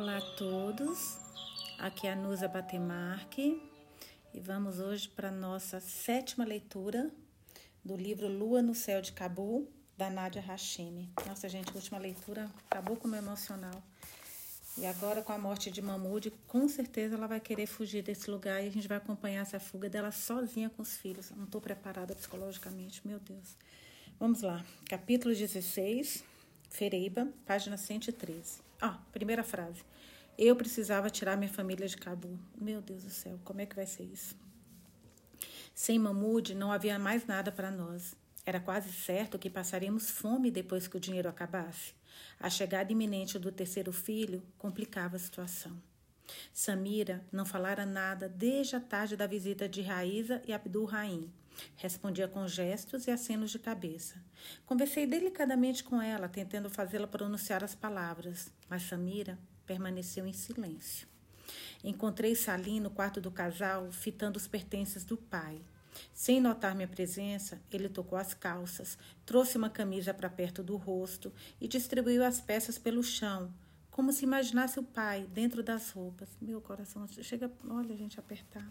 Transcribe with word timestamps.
Olá 0.00 0.16
a 0.16 0.22
todos, 0.34 1.18
aqui 1.78 2.06
é 2.06 2.12
a 2.12 2.16
Nusa 2.16 2.48
Batemarque 2.48 3.62
e 4.32 4.40
vamos 4.40 4.80
hoje 4.80 5.06
para 5.06 5.28
a 5.28 5.30
nossa 5.30 5.78
sétima 5.78 6.42
leitura 6.42 7.10
do 7.84 7.98
livro 7.98 8.26
Lua 8.26 8.62
no 8.62 8.74
Céu 8.74 9.02
de 9.02 9.12
Cabu, 9.12 9.68
da 9.98 10.08
Nádia 10.08 10.40
Hashimi. 10.40 11.12
Nossa, 11.26 11.50
gente, 11.50 11.74
última 11.74 11.98
leitura 11.98 12.50
acabou 12.70 12.96
com 12.96 13.06
o 13.06 13.10
meu 13.10 13.18
emocional. 13.18 13.82
E 14.78 14.86
agora, 14.86 15.20
com 15.20 15.34
a 15.34 15.38
morte 15.38 15.70
de 15.70 15.82
Mamude, 15.82 16.32
com 16.48 16.66
certeza 16.66 17.16
ela 17.16 17.26
vai 17.26 17.38
querer 17.38 17.66
fugir 17.66 18.02
desse 18.02 18.30
lugar 18.30 18.64
e 18.64 18.68
a 18.68 18.72
gente 18.72 18.88
vai 18.88 18.96
acompanhar 18.96 19.42
essa 19.42 19.60
fuga 19.60 19.90
dela 19.90 20.10
sozinha 20.10 20.70
com 20.70 20.80
os 20.80 20.96
filhos. 20.96 21.30
Não 21.30 21.44
estou 21.44 21.60
preparada 21.60 22.14
psicologicamente, 22.14 23.06
meu 23.06 23.20
Deus. 23.20 23.54
Vamos 24.18 24.40
lá, 24.40 24.64
capítulo 24.88 25.34
16, 25.34 26.24
Fereiba, 26.70 27.28
página 27.44 27.76
113. 27.76 28.69
Ah, 28.80 28.98
primeira 29.12 29.42
frase. 29.42 29.84
Eu 30.38 30.56
precisava 30.56 31.10
tirar 31.10 31.36
minha 31.36 31.52
família 31.52 31.86
de 31.86 31.96
Cabo. 31.96 32.38
Meu 32.58 32.80
Deus 32.80 33.04
do 33.04 33.10
céu, 33.10 33.38
como 33.44 33.60
é 33.60 33.66
que 33.66 33.76
vai 33.76 33.86
ser 33.86 34.04
isso? 34.04 34.34
Sem 35.74 35.98
Mamude, 35.98 36.54
não 36.54 36.72
havia 36.72 36.98
mais 36.98 37.26
nada 37.26 37.52
para 37.52 37.70
nós. 37.70 38.14
Era 38.44 38.58
quase 38.58 38.90
certo 38.90 39.38
que 39.38 39.50
passaríamos 39.50 40.10
fome 40.10 40.50
depois 40.50 40.88
que 40.88 40.96
o 40.96 41.00
dinheiro 41.00 41.28
acabasse. 41.28 41.94
A 42.38 42.48
chegada 42.48 42.90
iminente 42.90 43.38
do 43.38 43.52
terceiro 43.52 43.92
filho 43.92 44.42
complicava 44.56 45.16
a 45.16 45.18
situação. 45.18 45.76
Samira 46.52 47.22
não 47.30 47.44
falara 47.44 47.84
nada 47.84 48.28
desde 48.28 48.76
a 48.76 48.80
tarde 48.80 49.16
da 49.16 49.26
visita 49.26 49.68
de 49.68 49.82
Raíza 49.82 50.42
e 50.46 50.52
Abdul 50.52 50.86
Raim. 50.86 51.30
Respondia 51.76 52.28
com 52.28 52.46
gestos 52.46 53.06
e 53.06 53.10
acenos 53.10 53.50
de 53.50 53.58
cabeça. 53.58 54.16
Conversei 54.66 55.06
delicadamente 55.06 55.82
com 55.84 56.00
ela, 56.00 56.28
tentando 56.28 56.70
fazê-la 56.70 57.06
pronunciar 57.06 57.64
as 57.64 57.74
palavras, 57.74 58.52
mas 58.68 58.82
Samira 58.82 59.38
permaneceu 59.66 60.26
em 60.26 60.32
silêncio. 60.32 61.08
Encontrei 61.82 62.34
Salim 62.34 62.80
no 62.80 62.90
quarto 62.90 63.20
do 63.20 63.30
casal, 63.30 63.90
fitando 63.90 64.36
os 64.36 64.46
pertences 64.46 65.04
do 65.04 65.16
pai. 65.16 65.60
Sem 66.12 66.40
notar 66.40 66.74
minha 66.74 66.88
presença, 66.88 67.60
ele 67.70 67.88
tocou 67.88 68.18
as 68.18 68.34
calças, 68.34 68.98
trouxe 69.24 69.56
uma 69.56 69.70
camisa 69.70 70.14
para 70.14 70.30
perto 70.30 70.62
do 70.62 70.76
rosto 70.76 71.32
e 71.60 71.66
distribuiu 71.66 72.24
as 72.24 72.40
peças 72.40 72.78
pelo 72.78 73.02
chão, 73.02 73.52
como 73.90 74.12
se 74.12 74.24
imaginasse 74.24 74.78
o 74.78 74.84
pai 74.84 75.26
dentro 75.32 75.62
das 75.62 75.90
roupas. 75.90 76.28
Meu 76.40 76.60
coração 76.60 77.06
chega, 77.08 77.50
olha, 77.68 77.96
gente, 77.96 78.20
apertar. 78.20 78.70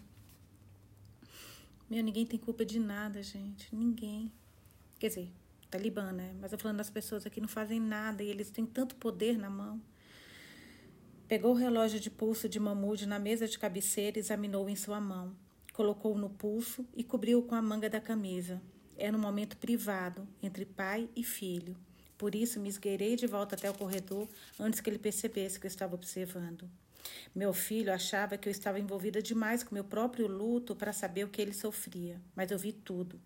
Meu, 1.90 2.04
ninguém 2.04 2.24
tem 2.24 2.38
culpa 2.38 2.64
de 2.64 2.78
nada, 2.78 3.20
gente. 3.20 3.74
Ninguém. 3.74 4.30
Quer 4.96 5.08
dizer, 5.08 5.32
Talibã, 5.68 6.12
né? 6.12 6.32
Mas 6.40 6.52
eu 6.52 6.58
falando 6.58 6.76
das 6.76 6.88
pessoas 6.88 7.26
aqui 7.26 7.40
não 7.40 7.48
fazem 7.48 7.80
nada 7.80 8.22
e 8.22 8.28
eles 8.28 8.48
têm 8.48 8.64
tanto 8.64 8.94
poder 8.94 9.36
na 9.36 9.50
mão. 9.50 9.82
Pegou 11.26 11.50
o 11.50 11.56
relógio 11.56 11.98
de 11.98 12.08
pulso 12.08 12.48
de 12.48 12.60
Mamude 12.60 13.06
na 13.06 13.18
mesa 13.18 13.48
de 13.48 13.58
cabeceira 13.58 14.18
e 14.18 14.20
examinou 14.20 14.68
em 14.68 14.76
sua 14.76 15.00
mão. 15.00 15.34
Colocou-o 15.72 16.16
no 16.16 16.30
pulso 16.30 16.86
e 16.94 17.02
cobriu-o 17.02 17.42
com 17.42 17.56
a 17.56 17.62
manga 17.62 17.90
da 17.90 18.00
camisa. 18.00 18.62
Era 18.96 19.16
um 19.16 19.20
momento 19.20 19.56
privado 19.56 20.28
entre 20.40 20.64
pai 20.64 21.08
e 21.16 21.24
filho. 21.24 21.76
Por 22.16 22.36
isso 22.36 22.60
me 22.60 22.68
esgueirei 22.68 23.16
de 23.16 23.26
volta 23.26 23.56
até 23.56 23.68
o 23.68 23.74
corredor 23.74 24.28
antes 24.60 24.80
que 24.80 24.88
ele 24.88 24.98
percebesse 24.98 25.58
que 25.58 25.66
eu 25.66 25.70
estava 25.70 25.96
observando. 25.96 26.70
Meu 27.34 27.52
filho 27.52 27.92
achava 27.92 28.36
que 28.36 28.48
eu 28.48 28.50
estava 28.50 28.78
envolvida 28.78 29.22
demais 29.22 29.62
com 29.62 29.74
meu 29.74 29.84
próprio 29.84 30.26
luto 30.26 30.74
para 30.74 30.92
saber 30.92 31.24
o 31.24 31.28
que 31.28 31.40
ele 31.40 31.52
sofria, 31.52 32.20
mas 32.34 32.50
eu 32.50 32.58
vi 32.58 32.72
tudo. 32.72 33.20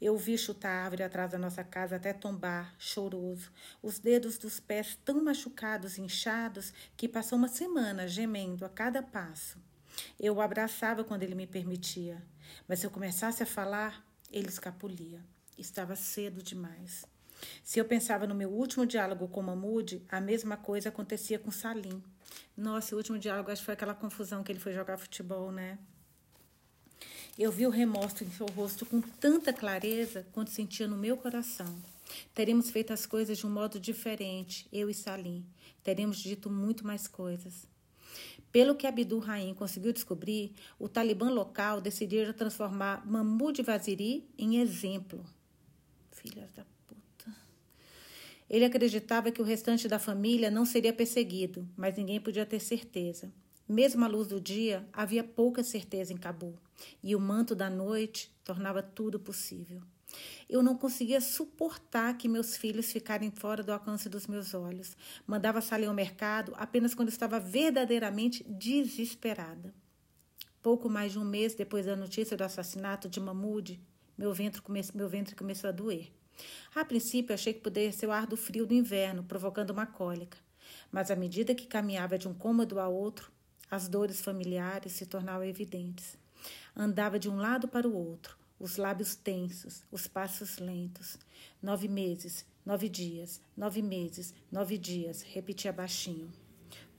Eu 0.00 0.16
vi 0.16 0.36
chutar 0.38 0.70
a 0.70 0.84
árvore 0.84 1.02
atrás 1.02 1.30
da 1.30 1.38
nossa 1.38 1.62
casa 1.62 1.96
até 1.96 2.12
tombar, 2.12 2.74
choroso, 2.78 3.52
os 3.82 3.98
dedos 3.98 4.38
dos 4.38 4.58
pés 4.58 4.98
tão 5.04 5.22
machucados 5.22 5.98
e 5.98 6.02
inchados 6.02 6.72
que 6.96 7.08
passou 7.08 7.38
uma 7.38 7.48
semana 7.48 8.08
gemendo 8.08 8.64
a 8.64 8.68
cada 8.68 9.02
passo. 9.02 9.58
Eu 10.18 10.36
o 10.36 10.40
abraçava 10.40 11.04
quando 11.04 11.22
ele 11.22 11.34
me 11.34 11.46
permitia, 11.46 12.22
mas 12.66 12.80
se 12.80 12.86
eu 12.86 12.90
começasse 12.90 13.42
a 13.42 13.46
falar, 13.46 14.04
ele 14.30 14.48
escapulia. 14.48 15.20
Estava 15.58 15.94
cedo 15.94 16.42
demais. 16.42 17.04
Se 17.62 17.78
eu 17.78 17.84
pensava 17.84 18.26
no 18.26 18.34
meu 18.34 18.50
último 18.50 18.86
diálogo 18.86 19.28
com 19.28 19.42
Mahmoud, 19.42 20.04
a 20.08 20.20
mesma 20.20 20.56
coisa 20.56 20.88
acontecia 20.88 21.38
com 21.38 21.50
Salim. 21.50 22.02
Nossa, 22.56 22.94
o 22.94 22.98
último 22.98 23.18
diálogo 23.18 23.50
acho 23.50 23.62
que 23.62 23.66
foi 23.66 23.74
aquela 23.74 23.94
confusão 23.94 24.42
que 24.42 24.52
ele 24.52 24.60
foi 24.60 24.72
jogar 24.72 24.98
futebol, 24.98 25.50
né? 25.50 25.78
Eu 27.38 27.50
vi 27.50 27.66
o 27.66 27.70
remorso 27.70 28.22
em 28.22 28.30
seu 28.30 28.46
rosto 28.46 28.84
com 28.84 29.00
tanta 29.00 29.52
clareza 29.52 30.26
quanto 30.32 30.50
sentia 30.50 30.86
no 30.86 30.96
meu 30.96 31.16
coração. 31.16 31.74
Teremos 32.34 32.70
feito 32.70 32.92
as 32.92 33.06
coisas 33.06 33.38
de 33.38 33.46
um 33.46 33.50
modo 33.50 33.78
diferente, 33.78 34.68
eu 34.72 34.90
e 34.90 34.94
Salim. 34.94 35.46
Teremos 35.82 36.18
dito 36.18 36.50
muito 36.50 36.86
mais 36.86 37.06
coisas. 37.06 37.66
Pelo 38.52 38.74
que 38.74 38.86
Abdul 38.86 39.20
Rahim 39.20 39.54
conseguiu 39.54 39.92
descobrir, 39.92 40.54
o 40.78 40.88
Talibã 40.88 41.30
local 41.30 41.80
decidiu 41.80 42.34
transformar 42.34 43.06
Mahmoud 43.06 43.62
Vaziri 43.62 44.28
em 44.36 44.58
exemplo. 44.58 45.24
Filhas 46.10 46.50
da 46.52 46.64
ele 48.50 48.64
acreditava 48.64 49.30
que 49.30 49.40
o 49.40 49.44
restante 49.44 49.86
da 49.86 50.00
família 50.00 50.50
não 50.50 50.64
seria 50.64 50.92
perseguido, 50.92 51.68
mas 51.76 51.96
ninguém 51.96 52.20
podia 52.20 52.44
ter 52.44 52.58
certeza. 52.58 53.32
Mesmo 53.68 54.04
à 54.04 54.08
luz 54.08 54.26
do 54.26 54.40
dia, 54.40 54.84
havia 54.92 55.22
pouca 55.22 55.62
certeza 55.62 56.12
em 56.12 56.16
Cabo, 56.16 56.58
e 57.00 57.14
o 57.14 57.20
manto 57.20 57.54
da 57.54 57.70
noite 57.70 58.28
tornava 58.42 58.82
tudo 58.82 59.20
possível. 59.20 59.80
Eu 60.48 60.64
não 60.64 60.76
conseguia 60.76 61.20
suportar 61.20 62.18
que 62.18 62.26
meus 62.26 62.56
filhos 62.56 62.90
ficarem 62.90 63.30
fora 63.30 63.62
do 63.62 63.72
alcance 63.72 64.08
dos 64.08 64.26
meus 64.26 64.52
olhos. 64.52 64.96
Mandava 65.24 65.60
sair 65.60 65.86
ao 65.86 65.94
mercado 65.94 66.52
apenas 66.56 66.92
quando 66.92 67.10
estava 67.10 67.38
verdadeiramente 67.38 68.42
desesperada. 68.42 69.72
Pouco 70.60 70.90
mais 70.90 71.12
de 71.12 71.20
um 71.20 71.24
mês 71.24 71.54
depois 71.54 71.86
da 71.86 71.94
notícia 71.94 72.36
do 72.36 72.42
assassinato 72.42 73.08
de 73.08 73.20
Mahmoud, 73.20 73.80
meu 74.18 74.34
ventre, 74.34 74.60
come 74.60 74.82
meu 74.92 75.08
ventre 75.08 75.36
começou 75.36 75.68
a 75.68 75.72
doer. 75.72 76.10
A 76.74 76.84
princípio, 76.84 77.34
achei 77.34 77.52
que 77.52 77.60
poderia 77.60 77.92
ser 77.92 78.06
o 78.06 78.12
ar 78.12 78.26
do 78.26 78.36
frio 78.36 78.66
do 78.66 78.74
inverno, 78.74 79.24
provocando 79.24 79.70
uma 79.70 79.86
cólica. 79.86 80.38
Mas 80.90 81.10
à 81.10 81.16
medida 81.16 81.54
que 81.54 81.66
caminhava 81.66 82.18
de 82.18 82.28
um 82.28 82.34
cômodo 82.34 82.78
a 82.78 82.88
outro, 82.88 83.30
as 83.70 83.88
dores 83.88 84.20
familiares 84.20 84.92
se 84.92 85.06
tornavam 85.06 85.44
evidentes. 85.44 86.18
Andava 86.76 87.18
de 87.18 87.28
um 87.28 87.36
lado 87.36 87.68
para 87.68 87.86
o 87.86 87.94
outro, 87.94 88.36
os 88.58 88.76
lábios 88.76 89.14
tensos, 89.14 89.82
os 89.90 90.06
passos 90.06 90.58
lentos. 90.58 91.18
Nove 91.62 91.88
meses, 91.88 92.44
nove 92.64 92.88
dias, 92.88 93.40
nove 93.56 93.82
meses, 93.82 94.34
nove 94.50 94.76
dias, 94.76 95.22
repetia 95.22 95.72
baixinho. 95.72 96.30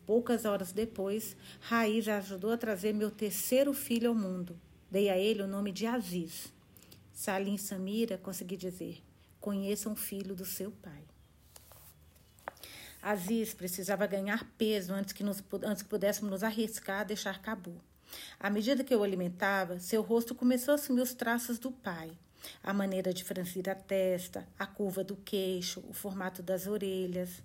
Poucas 0.05 0.45
horas 0.45 0.71
depois, 0.71 1.35
Raiz 1.59 2.07
ajudou 2.07 2.51
a 2.51 2.57
trazer 2.57 2.93
meu 2.93 3.11
terceiro 3.11 3.73
filho 3.73 4.09
ao 4.09 4.15
mundo. 4.15 4.59
Dei 4.89 5.09
a 5.09 5.17
ele 5.17 5.41
o 5.41 5.47
nome 5.47 5.71
de 5.71 5.85
Aziz. 5.85 6.51
Salim 7.13 7.57
Samira, 7.57 8.17
consegui 8.17 8.57
dizer, 8.57 9.01
conheça 9.41 9.89
um 9.89 9.95
filho 9.95 10.33
do 10.33 10.45
seu 10.45 10.71
pai. 10.71 11.03
Aziz 13.01 13.53
precisava 13.53 14.05
ganhar 14.05 14.45
peso 14.57 14.93
antes 14.93 15.11
que, 15.11 15.23
nos, 15.23 15.43
antes 15.63 15.81
que 15.81 15.89
pudéssemos 15.89 16.29
nos 16.29 16.43
arriscar 16.43 17.01
a 17.01 17.03
deixar 17.03 17.41
Cabu. 17.41 17.81
À 18.39 18.49
medida 18.49 18.83
que 18.83 18.93
eu 18.93 18.99
o 18.99 19.03
alimentava, 19.03 19.79
seu 19.79 20.03
rosto 20.03 20.35
começou 20.35 20.73
a 20.73 20.75
assumir 20.75 21.01
os 21.01 21.13
traços 21.13 21.57
do 21.57 21.71
pai. 21.71 22.11
A 22.63 22.73
maneira 22.73 23.13
de 23.13 23.23
franzir 23.23 23.67
a 23.69 23.75
testa, 23.75 24.47
a 24.57 24.65
curva 24.67 25.03
do 25.03 25.15
queixo, 25.15 25.83
o 25.89 25.93
formato 25.93 26.43
das 26.43 26.67
orelhas. 26.67 27.41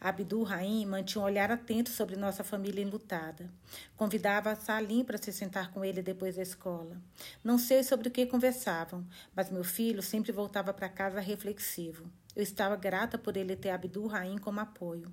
Abdul 0.00 0.42
Raim 0.42 0.84
mantinha 0.84 1.22
um 1.22 1.24
olhar 1.24 1.50
atento 1.50 1.90
sobre 1.90 2.16
nossa 2.16 2.44
família 2.44 2.82
enlutada. 2.82 3.50
Convidava 3.96 4.54
Salim 4.54 5.04
para 5.04 5.16
se 5.16 5.32
sentar 5.32 5.70
com 5.70 5.84
ele 5.84 6.02
depois 6.02 6.36
da 6.36 6.42
escola. 6.42 7.00
Não 7.42 7.56
sei 7.56 7.82
sobre 7.82 8.08
o 8.08 8.10
que 8.10 8.26
conversavam, 8.26 9.06
mas 9.34 9.50
meu 9.50 9.64
filho 9.64 10.02
sempre 10.02 10.30
voltava 10.32 10.74
para 10.74 10.88
casa 10.88 11.20
reflexivo. 11.20 12.04
Eu 12.36 12.42
estava 12.42 12.76
grata 12.76 13.16
por 13.16 13.36
ele 13.36 13.56
ter 13.56 13.70
Abdul 13.70 14.08
Raim 14.08 14.38
como 14.38 14.60
apoio. 14.60 15.10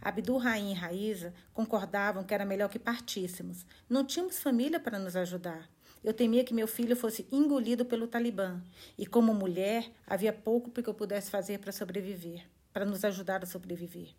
Abdul 0.00 0.38
Raim 0.38 0.72
e 0.72 0.74
Raíza 0.74 1.32
concordavam 1.52 2.24
que 2.24 2.34
era 2.34 2.44
melhor 2.44 2.68
que 2.68 2.78
partíssemos. 2.78 3.64
Não 3.88 4.04
tínhamos 4.04 4.40
família 4.40 4.78
para 4.78 4.98
nos 4.98 5.16
ajudar. 5.16 5.68
Eu 6.02 6.14
temia 6.14 6.44
que 6.44 6.54
meu 6.54 6.66
filho 6.66 6.96
fosse 6.96 7.26
engolido 7.30 7.84
pelo 7.84 8.06
Talibã, 8.06 8.62
e 8.96 9.04
como 9.04 9.34
mulher, 9.34 9.90
havia 10.06 10.32
pouco 10.32 10.70
que 10.70 10.88
eu 10.88 10.94
pudesse 10.94 11.30
fazer 11.30 11.58
para 11.58 11.72
sobreviver 11.72 12.46
para 12.72 12.84
nos 12.84 13.04
ajudar 13.04 13.42
a 13.42 13.46
sobreviver. 13.46 14.14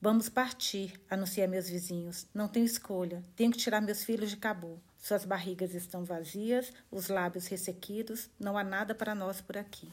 Vamos 0.00 0.28
partir, 0.28 0.92
anunciei 1.10 1.44
a 1.44 1.48
meus 1.48 1.68
vizinhos. 1.68 2.26
Não 2.32 2.46
tenho 2.46 2.64
escolha. 2.64 3.24
Tenho 3.34 3.50
que 3.50 3.58
tirar 3.58 3.80
meus 3.80 4.04
filhos 4.04 4.30
de 4.30 4.36
Cabo. 4.36 4.80
Suas 4.96 5.24
barrigas 5.24 5.74
estão 5.74 6.04
vazias, 6.04 6.72
os 6.88 7.08
lábios 7.08 7.48
ressequidos. 7.48 8.30
Não 8.38 8.56
há 8.56 8.62
nada 8.62 8.94
para 8.94 9.12
nós 9.12 9.40
por 9.40 9.56
aqui. 9.56 9.90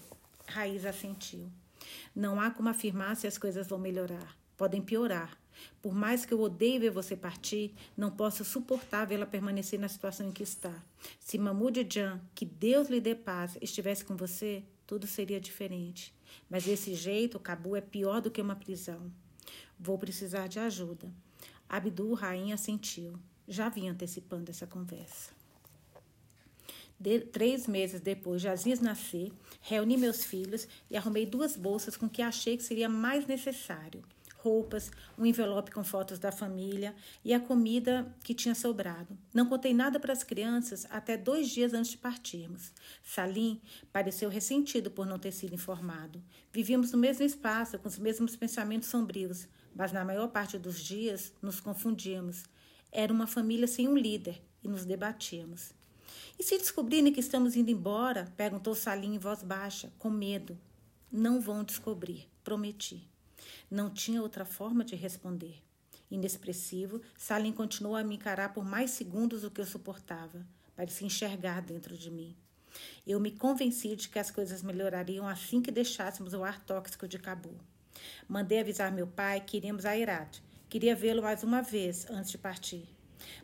Raiz 0.48 0.86
assentiu. 0.86 1.52
Não 2.16 2.40
há 2.40 2.52
como 2.52 2.70
afirmar 2.70 3.16
se 3.16 3.26
as 3.26 3.38
coisas 3.38 3.68
vão 3.68 3.80
melhorar. 3.80 4.38
Podem 4.56 4.82
piorar. 4.82 5.36
Por 5.82 5.96
mais 5.96 6.26
que 6.26 6.34
eu 6.34 6.42
odeie 6.42 6.78
ver 6.78 6.92
você 6.92 7.16
partir, 7.16 7.74
não 7.96 8.12
posso 8.12 8.46
suportar 8.46 9.06
vê-la 9.06 9.26
permanecer 9.26 9.80
na 9.80 9.88
situação 9.88 10.28
em 10.28 10.32
que 10.32 10.44
está. 10.44 10.74
Se 11.20 11.38
Mahmoud 11.38 11.88
Jan, 11.90 12.22
que 12.34 12.46
Deus 12.46 12.90
lhe 12.90 13.02
dê 13.02 13.16
paz, 13.16 13.58
estivesse 13.62 14.06
com 14.06 14.16
você, 14.16 14.64
tudo 14.86 15.08
seria 15.08 15.40
diferente. 15.40 16.14
Mas 16.50 16.66
desse 16.66 16.94
jeito, 16.94 17.38
o 17.38 17.40
Cabu 17.40 17.76
é 17.76 17.82
pior 17.82 18.22
do 18.22 18.32
que 18.32 18.42
uma 18.42 18.56
prisão. 18.56 19.12
Vou 19.80 19.98
precisar 19.98 20.48
de 20.48 20.60
ajuda. 20.60 21.12
Abdul 21.68 22.14
Rainha 22.14 22.56
assentiu. 22.56 23.20
Já 23.48 23.70
vinha 23.70 23.92
antecipando 23.92 24.52
essa 24.52 24.66
conversa. 24.66 25.32
De, 27.00 27.20
três 27.20 27.68
meses 27.68 28.00
depois 28.00 28.42
de 28.42 28.48
Aziz 28.48 28.80
nascer, 28.80 29.32
reuni 29.62 29.98
meus 29.98 30.24
filhos 30.24 30.68
e 30.90 30.96
arrumei 30.96 31.26
duas 31.26 31.56
bolsas 31.58 31.98
com 31.98 32.10
que 32.10 32.22
achei 32.22 32.56
que 32.56 32.64
seria 32.64 32.88
mais 32.88 33.28
necessário: 33.28 34.04
roupas, 34.46 34.92
um 35.18 35.26
envelope 35.26 35.72
com 35.72 35.84
fotos 35.84 36.20
da 36.20 36.32
família 36.32 36.94
e 37.24 37.34
a 37.34 37.40
comida 37.40 38.16
que 38.24 38.36
tinha 38.36 38.54
sobrado. 38.54 39.18
Não 39.34 39.48
contei 39.48 39.74
nada 39.74 40.00
para 40.00 40.14
as 40.14 40.24
crianças 40.24 40.86
até 40.92 41.18
dois 41.18 41.50
dias 41.50 41.74
antes 41.74 41.92
de 41.92 41.98
partirmos. 41.98 42.72
Salim 43.04 43.60
pareceu 43.92 44.30
ressentido 44.30 44.92
por 44.92 45.08
não 45.08 45.18
ter 45.18 45.32
sido 45.32 45.56
informado. 45.56 46.22
Vivíamos 46.54 46.92
no 46.92 47.00
mesmo 47.00 47.26
espaço, 47.26 47.80
com 47.80 47.88
os 47.88 47.98
mesmos 47.98 48.36
pensamentos 48.36 48.88
sombrios, 48.88 49.48
mas 49.76 49.92
na 49.92 50.06
maior 50.06 50.28
parte 50.28 50.60
dos 50.60 50.80
dias 50.80 51.34
nos 51.42 51.60
confundíamos. 51.60 52.44
Era 52.92 53.12
uma 53.12 53.26
família 53.26 53.68
sem 53.68 53.88
um 53.88 53.98
líder 53.98 54.40
e 54.64 54.68
nos 54.68 54.86
debatíamos. 54.86 55.74
E 56.38 56.44
se 56.44 56.56
descobrirem 56.60 57.12
que 57.12 57.20
estamos 57.20 57.56
indo 57.56 57.72
embora? 57.72 58.32
perguntou 58.38 58.76
Salim 58.76 59.16
em 59.16 59.18
voz 59.18 59.42
baixa, 59.42 59.92
com 59.98 60.12
medo. 60.12 60.56
Não 61.12 61.42
vão 61.42 61.64
descobrir, 61.64 62.28
prometi. 62.44 63.10
Não 63.70 63.90
tinha 63.90 64.22
outra 64.22 64.46
forma 64.46 64.84
de 64.84 64.96
responder. 64.96 65.62
Inexpressivo, 66.10 67.02
Salim 67.18 67.52
continuou 67.52 67.96
a 67.96 68.04
me 68.04 68.16
encarar 68.16 68.54
por 68.54 68.64
mais 68.64 68.92
segundos 68.92 69.42
do 69.42 69.52
que 69.52 69.62
eu 69.62 69.66
suportava. 69.66 70.46
Parecia 70.76 71.08
enxergar 71.08 71.62
dentro 71.62 71.98
de 71.98 72.12
mim. 72.12 72.36
Eu 73.08 73.20
me 73.20 73.32
convenci 73.32 73.96
de 73.96 74.10
que 74.10 74.20
as 74.20 74.30
coisas 74.30 74.62
melhorariam 74.62 75.28
assim 75.28 75.62
que 75.62 75.72
deixássemos 75.72 76.34
o 76.34 76.44
ar 76.44 76.64
tóxico 76.64 77.08
de 77.08 77.18
Cabul. 77.18 77.58
Mandei 78.28 78.60
avisar 78.60 78.92
meu 78.92 79.08
pai 79.08 79.42
que 79.42 79.58
iríamos 79.58 79.86
a 79.86 79.98
Herat. 79.98 80.42
Queria 80.70 80.96
vê-lo 80.96 81.22
mais 81.22 81.44
uma 81.44 81.62
vez 81.62 82.10
antes 82.10 82.32
de 82.32 82.38
partir. 82.38 82.95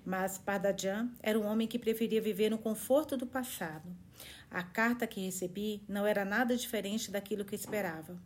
Mas 0.05 0.37
Pardajan 0.37 1.09
era 1.21 1.39
um 1.39 1.45
homem 1.45 1.67
que 1.67 1.79
preferia 1.79 2.21
viver 2.21 2.49
no 2.49 2.57
conforto 2.57 3.15
do 3.15 3.25
passado. 3.25 3.89
A 4.49 4.61
carta 4.61 5.07
que 5.07 5.21
recebi 5.21 5.81
não 5.87 6.05
era 6.05 6.25
nada 6.25 6.55
diferente 6.57 7.09
daquilo 7.09 7.45
que 7.45 7.55
esperava. 7.55 8.19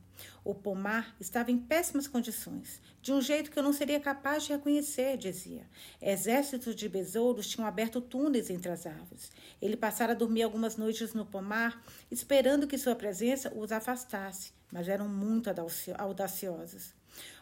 O 0.44 0.56
pomar 0.56 1.16
estava 1.20 1.52
em 1.52 1.58
péssimas 1.58 2.08
condições, 2.08 2.82
de 3.02 3.12
um 3.12 3.22
jeito 3.22 3.52
que 3.52 3.60
eu 3.60 3.64
não 3.64 3.74
seria 3.74 4.00
capaz 4.00 4.44
de 4.44 4.54
reconhecer, 4.54 5.18
dizia. 5.18 5.70
Exércitos 6.02 6.76
de 6.76 6.90
besouros 6.90 7.48
tinham 7.48 7.68
aberto 7.68 8.02
túneis 8.02 8.50
entre 8.50 8.72
as 8.72 8.88
árvores. 8.88 9.32
Ele 9.62 9.78
passara 9.78 10.14
a 10.14 10.16
dormir 10.16 10.44
algumas 10.44 10.78
noites 10.78 11.14
no 11.14 11.26
pomar, 11.26 11.84
esperando 12.10 12.66
que 12.66 12.78
sua 12.78 12.96
presença 12.96 13.54
os 13.56 13.72
afastasse, 13.72 14.52
mas 14.72 14.88
eram 14.88 15.08
muito 15.08 15.50
audaciosos. 15.98 16.94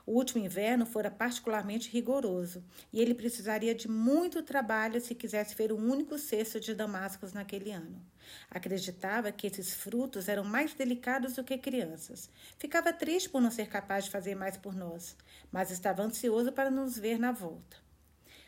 O 0.06 0.12
último 0.14 0.44
inverno 0.44 0.86
fora 0.86 1.10
particularmente 1.10 1.90
rigoroso 1.90 2.64
e 2.92 3.02
ele 3.02 3.14
precisaria 3.14 3.74
de 3.74 3.88
muito 3.88 4.44
trabalho 4.44 5.00
se 5.00 5.16
quisesse 5.16 5.56
ver 5.56 5.72
o 5.72 5.78
único 5.78 6.18
cesto 6.20 6.60
de 6.60 6.76
damascos 6.76 7.32
naquele 7.32 7.72
ano. 7.72 8.02
Acreditava 8.50 9.32
que 9.32 9.48
esses 9.48 9.74
frutos 9.74 10.28
eram 10.28 10.44
mais 10.44 10.74
delicados 10.74 11.34
do 11.34 11.44
que 11.44 11.58
crianças. 11.58 12.30
Ficava 12.58 12.92
triste 12.92 13.30
por 13.30 13.42
não 13.42 13.50
ser 13.50 13.68
capaz 13.68 14.06
de 14.06 14.12
fazer 14.12 14.36
mais 14.36 14.58
por 14.58 14.76
nós, 14.76 15.16
mas 15.52 15.72
estava 15.72 16.04
ansioso 16.04 16.52
para 16.52 16.70
nos 16.70 16.98
ver 16.98 17.18
na 17.18 17.32
volta. 17.32 17.78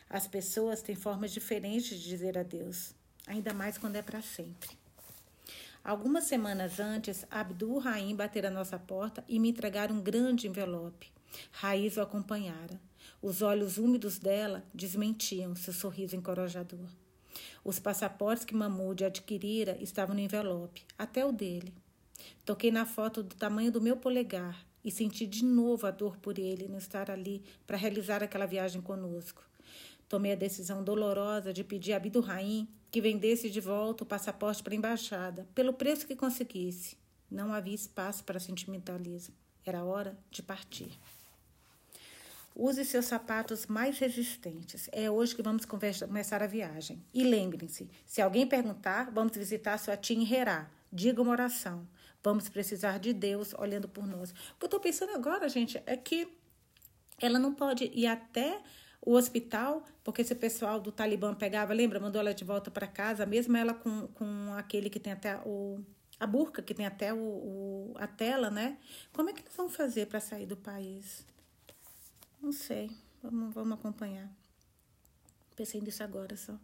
As 0.08 0.26
pessoas 0.26 0.82
têm 0.82 0.94
formas 0.94 1.32
diferentes 1.32 1.98
de 1.98 2.08
dizer 2.08 2.36
adeus, 2.38 2.94
ainda 3.26 3.52
mais 3.52 3.76
quando 3.78 3.96
é 3.96 4.02
para 4.02 4.22
sempre. 4.22 4.70
Algumas 5.82 6.24
semanas 6.24 6.80
antes, 6.80 7.24
Abdul 7.30 7.78
Raim 7.78 8.14
batera 8.14 8.48
a 8.48 8.50
nossa 8.50 8.78
porta 8.78 9.24
e 9.28 9.38
me 9.38 9.50
entregar 9.50 9.90
um 9.90 10.00
grande 10.00 10.48
envelope. 10.48 11.15
Raiz 11.50 11.96
o 11.96 12.00
acompanhara. 12.00 12.80
Os 13.20 13.42
olhos 13.42 13.78
úmidos 13.78 14.18
dela 14.18 14.64
desmentiam 14.74 15.54
seu 15.56 15.72
sorriso 15.72 16.16
encorajador. 16.16 16.88
Os 17.64 17.78
passaportes 17.78 18.44
que 18.44 18.54
Mahmoud 18.54 19.04
adquirira 19.04 19.76
estavam 19.80 20.14
no 20.14 20.20
envelope, 20.20 20.84
até 20.98 21.24
o 21.24 21.32
dele. 21.32 21.74
Toquei 22.44 22.70
na 22.70 22.86
foto 22.86 23.22
do 23.22 23.34
tamanho 23.34 23.72
do 23.72 23.80
meu 23.80 23.96
polegar 23.96 24.64
e 24.84 24.90
senti 24.90 25.26
de 25.26 25.44
novo 25.44 25.86
a 25.86 25.90
dor 25.90 26.16
por 26.18 26.38
ele 26.38 26.68
não 26.68 26.78
estar 26.78 27.10
ali 27.10 27.42
para 27.66 27.76
realizar 27.76 28.22
aquela 28.22 28.46
viagem 28.46 28.80
conosco. 28.80 29.42
Tomei 30.08 30.32
a 30.32 30.36
decisão 30.36 30.84
dolorosa 30.84 31.52
de 31.52 31.64
pedir 31.64 31.92
a 31.92 31.96
Abdurraim 31.96 32.68
que 32.90 33.00
vendesse 33.00 33.50
de 33.50 33.60
volta 33.60 34.04
o 34.04 34.06
passaporte 34.06 34.62
para 34.62 34.72
a 34.72 34.76
embaixada, 34.76 35.48
pelo 35.54 35.72
preço 35.72 36.06
que 36.06 36.14
conseguisse. 36.14 36.96
Não 37.28 37.52
havia 37.52 37.74
espaço 37.74 38.22
para 38.22 38.38
sentimentalismo. 38.38 39.34
Era 39.64 39.82
hora 39.82 40.16
de 40.30 40.42
partir. 40.42 40.96
Use 42.58 42.82
seus 42.86 43.04
sapatos 43.04 43.66
mais 43.66 43.98
resistentes. 43.98 44.88
É 44.90 45.10
hoje 45.10 45.36
que 45.36 45.42
vamos 45.42 45.66
começar 45.66 46.42
a 46.42 46.46
viagem. 46.46 47.04
E 47.12 47.22
lembrem-se: 47.22 47.90
se 48.06 48.22
alguém 48.22 48.46
perguntar, 48.46 49.10
vamos 49.10 49.36
visitar 49.36 49.76
sua 49.78 49.94
tia 49.94 50.16
em 50.16 50.26
Herá. 50.26 50.70
Diga 50.90 51.20
uma 51.20 51.32
oração. 51.32 51.86
Vamos 52.24 52.48
precisar 52.48 52.98
de 52.98 53.12
Deus 53.12 53.52
olhando 53.58 53.86
por 53.86 54.06
nós. 54.06 54.30
O 54.30 54.34
que 54.58 54.64
eu 54.64 54.68
estou 54.68 54.80
pensando 54.80 55.12
agora, 55.14 55.46
gente, 55.50 55.82
é 55.84 55.98
que 55.98 56.26
ela 57.20 57.38
não 57.38 57.52
pode 57.52 57.90
ir 57.92 58.06
até 58.06 58.62
o 59.02 59.12
hospital, 59.12 59.84
porque 60.02 60.22
esse 60.22 60.34
pessoal 60.34 60.80
do 60.80 60.90
Talibã 60.90 61.34
pegava, 61.34 61.74
lembra, 61.74 62.00
mandou 62.00 62.20
ela 62.20 62.32
de 62.32 62.42
volta 62.42 62.70
para 62.70 62.86
casa, 62.86 63.26
mesmo 63.26 63.54
ela 63.54 63.74
com, 63.74 64.08
com 64.08 64.54
aquele 64.54 64.88
que 64.88 64.98
tem 64.98 65.12
até 65.12 65.36
o 65.44 65.78
a 66.18 66.26
burca, 66.26 66.62
que 66.62 66.72
tem 66.72 66.86
até 66.86 67.12
o, 67.12 67.18
o 67.18 67.94
a 67.96 68.06
tela, 68.06 68.50
né? 68.50 68.78
Como 69.12 69.28
é 69.28 69.34
que 69.34 69.42
eles 69.42 69.54
vão 69.54 69.68
fazer 69.68 70.06
para 70.06 70.20
sair 70.20 70.46
do 70.46 70.56
país? 70.56 71.26
Não 72.40 72.52
sei. 72.52 72.90
Vamos, 73.22 73.54
vamos 73.54 73.78
acompanhar. 73.78 74.30
Pensei 75.56 75.80
nisso 75.80 76.02
agora 76.02 76.36
só. 76.36 76.58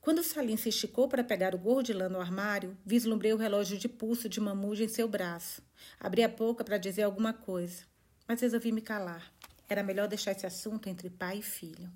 Quando 0.00 0.22
Salim 0.22 0.56
se 0.56 0.70
esticou 0.70 1.08
para 1.08 1.22
pegar 1.22 1.54
o 1.54 1.58
gorro 1.58 1.82
de 1.82 1.92
lã 1.92 2.08
no 2.08 2.20
armário, 2.20 2.76
vislumbrei 2.84 3.32
o 3.32 3.36
relógio 3.36 3.76
de 3.76 3.88
pulso 3.88 4.28
de 4.28 4.40
mamuja 4.40 4.84
em 4.84 4.88
seu 4.88 5.06
braço. 5.06 5.62
Abri 6.00 6.22
a 6.22 6.28
boca 6.28 6.64
para 6.64 6.78
dizer 6.78 7.02
alguma 7.02 7.32
coisa, 7.32 7.84
mas 8.26 8.40
resolvi 8.40 8.72
me 8.72 8.80
calar. 8.80 9.30
Era 9.68 9.82
melhor 9.82 10.08
deixar 10.08 10.32
esse 10.32 10.46
assunto 10.46 10.88
entre 10.88 11.10
pai 11.10 11.38
e 11.38 11.42
filho. 11.42 11.90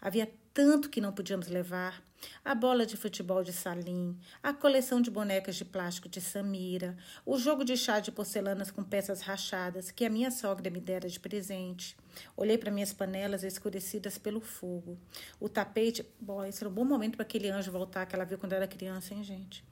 Havia 0.00 0.28
tanto 0.52 0.90
que 0.90 1.00
não 1.00 1.12
podíamos 1.12 1.48
levar. 1.48 2.02
A 2.44 2.54
bola 2.54 2.86
de 2.86 2.96
futebol 2.96 3.42
de 3.42 3.52
Salim, 3.52 4.18
a 4.42 4.52
coleção 4.52 5.00
de 5.00 5.10
bonecas 5.10 5.56
de 5.56 5.64
plástico 5.64 6.08
de 6.08 6.20
Samira, 6.20 6.96
o 7.24 7.38
jogo 7.38 7.64
de 7.64 7.76
chá 7.76 8.00
de 8.00 8.12
porcelanas 8.12 8.70
com 8.70 8.82
peças 8.82 9.20
rachadas 9.20 9.90
que 9.90 10.04
a 10.04 10.10
minha 10.10 10.30
sogra 10.30 10.70
me 10.70 10.80
dera 10.80 11.08
de 11.08 11.18
presente. 11.18 11.96
Olhei 12.36 12.56
para 12.56 12.70
minhas 12.70 12.92
panelas 12.92 13.42
escurecidas 13.42 14.18
pelo 14.18 14.40
fogo. 14.40 14.98
O 15.40 15.48
tapete. 15.48 16.06
Bom, 16.20 16.44
esse 16.44 16.62
era 16.62 16.68
um 16.68 16.74
bom 16.74 16.84
momento 16.84 17.16
para 17.16 17.24
aquele 17.24 17.48
anjo 17.50 17.72
voltar 17.72 18.06
que 18.06 18.14
ela 18.14 18.24
viu 18.24 18.38
quando 18.38 18.52
era 18.52 18.66
criança, 18.66 19.14
hein, 19.14 19.24
gente? 19.24 19.64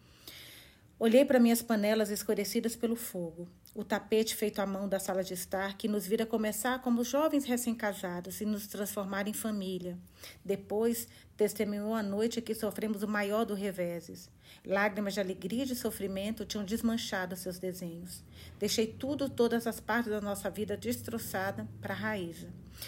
Olhei 1.02 1.24
para 1.24 1.40
minhas 1.40 1.60
panelas 1.60 2.10
escurecidas 2.10 2.76
pelo 2.76 2.94
fogo, 2.94 3.48
o 3.74 3.82
tapete 3.82 4.36
feito 4.36 4.60
à 4.60 4.66
mão 4.66 4.88
da 4.88 5.00
sala 5.00 5.24
de 5.24 5.34
estar, 5.34 5.76
que 5.76 5.88
nos 5.88 6.06
vira 6.06 6.24
começar 6.24 6.80
como 6.80 7.02
jovens 7.02 7.44
recém-casados 7.44 8.40
e 8.40 8.44
nos 8.44 8.68
transformar 8.68 9.26
em 9.26 9.32
família. 9.32 9.98
Depois, 10.44 11.08
testemunhou 11.36 11.92
a 11.92 12.04
noite 12.04 12.40
que 12.40 12.54
sofremos 12.54 13.02
o 13.02 13.08
maior 13.08 13.44
dos 13.44 13.58
reveses. 13.58 14.30
Lágrimas 14.64 15.14
de 15.14 15.18
alegria 15.18 15.64
e 15.64 15.66
de 15.66 15.74
sofrimento 15.74 16.46
tinham 16.46 16.64
desmanchado 16.64 17.34
seus 17.34 17.58
desenhos. 17.58 18.22
Deixei 18.60 18.86
tudo, 18.86 19.28
todas 19.28 19.66
as 19.66 19.80
partes 19.80 20.12
da 20.12 20.20
nossa 20.20 20.48
vida 20.50 20.76
destroçada 20.76 21.66
para 21.80 21.94
a 21.94 21.96
Raíza. 21.96 22.46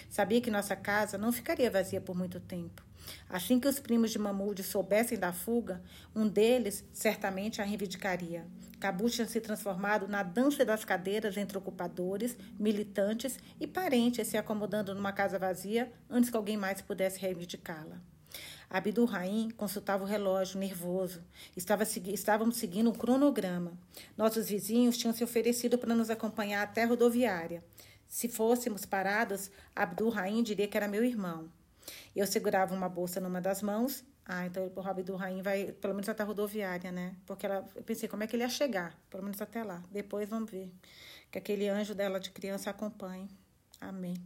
Sabia 0.09 0.41
que 0.41 0.53
nossa 0.53 0.77
casa 0.77 1.19
não 1.19 1.33
ficaria 1.33 1.69
vazia 1.69 2.01
por 2.01 2.15
muito 2.15 2.39
tempo. 2.39 2.81
Assim 3.29 3.59
que 3.59 3.69
os 3.69 3.79
primos 3.79 4.11
de 4.11 4.19
Mahmoud 4.19 4.63
soubessem 4.63 5.19
da 5.19 5.33
fuga, 5.33 5.83
um 6.15 6.29
deles 6.29 6.85
certamente 6.93 7.61
a 7.61 7.65
reivindicaria. 7.65 8.47
Cabu 8.81 9.09
tinha 9.09 9.27
se 9.27 9.41
transformado 9.41 10.07
na 10.07 10.23
dança 10.23 10.65
das 10.65 10.85
cadeiras 10.85 11.37
entre 11.37 11.57
ocupadores, 11.57 12.37
militantes 12.59 13.39
e 13.59 13.67
parentes 13.67 14.29
se 14.29 14.37
acomodando 14.37 14.95
numa 14.95 15.13
casa 15.13 15.39
vazia 15.39 15.91
antes 16.11 16.29
que 16.29 16.37
alguém 16.37 16.57
mais 16.57 16.83
pudesse 16.83 17.19
reivindicá-la. 17.19 17.99
Abdul 18.69 19.07
Raim 19.07 19.51
consultava 19.51 20.05
o 20.05 20.07
relógio, 20.07 20.59
nervoso. 20.59 21.23
Estava, 21.57 21.85
estávamos 21.85 22.57
seguindo 22.57 22.91
um 22.91 22.95
cronograma. 22.95 23.73
Nossos 24.17 24.49
vizinhos 24.49 24.97
tinham 24.97 25.15
se 25.15 25.23
oferecido 25.23 25.79
para 25.79 25.95
nos 25.95 26.11
acompanhar 26.11 26.63
até 26.63 26.83
a 26.83 26.87
rodoviária. 26.87 27.65
Se 28.09 28.29
fôssemos 28.29 28.85
parados, 28.85 29.51
Abdul 29.75 30.11
Raim 30.11 30.43
diria 30.43 30.69
que 30.69 30.77
era 30.77 30.89
meu 30.89 31.05
irmão. 31.05 31.49
Eu 32.15 32.27
segurava 32.27 32.75
uma 32.75 32.89
bolsa 32.89 33.21
numa 33.21 33.41
das 33.41 33.63
mãos. 33.63 34.05
Ah, 34.27 34.47
então 34.47 34.71
o 34.75 34.81
Rob 34.81 35.03
do 35.03 35.17
Rain 35.17 35.43
vai 35.43 35.73
pelo 35.73 35.95
menos 35.95 36.09
até 36.09 36.23
a 36.23 36.27
rodoviária, 36.27 36.91
né? 36.91 37.15
Porque 37.27 37.45
ela, 37.45 37.69
eu 37.75 37.83
pensei, 37.83 38.09
como 38.09 38.23
é 38.23 38.27
que 38.27 38.35
ele 38.35 38.43
ia 38.43 38.49
chegar? 38.49 38.99
Pelo 39.11 39.23
menos 39.23 39.41
até 39.43 39.63
lá. 39.63 39.83
Depois 39.91 40.29
vamos 40.29 40.51
ver. 40.51 40.73
Que 41.31 41.39
aquele 41.39 41.69
anjo 41.69 41.95
dela 41.95 42.19
de 42.19 42.31
criança 42.31 42.71
acompanhe. 42.71 43.29
Amém. 43.81 44.17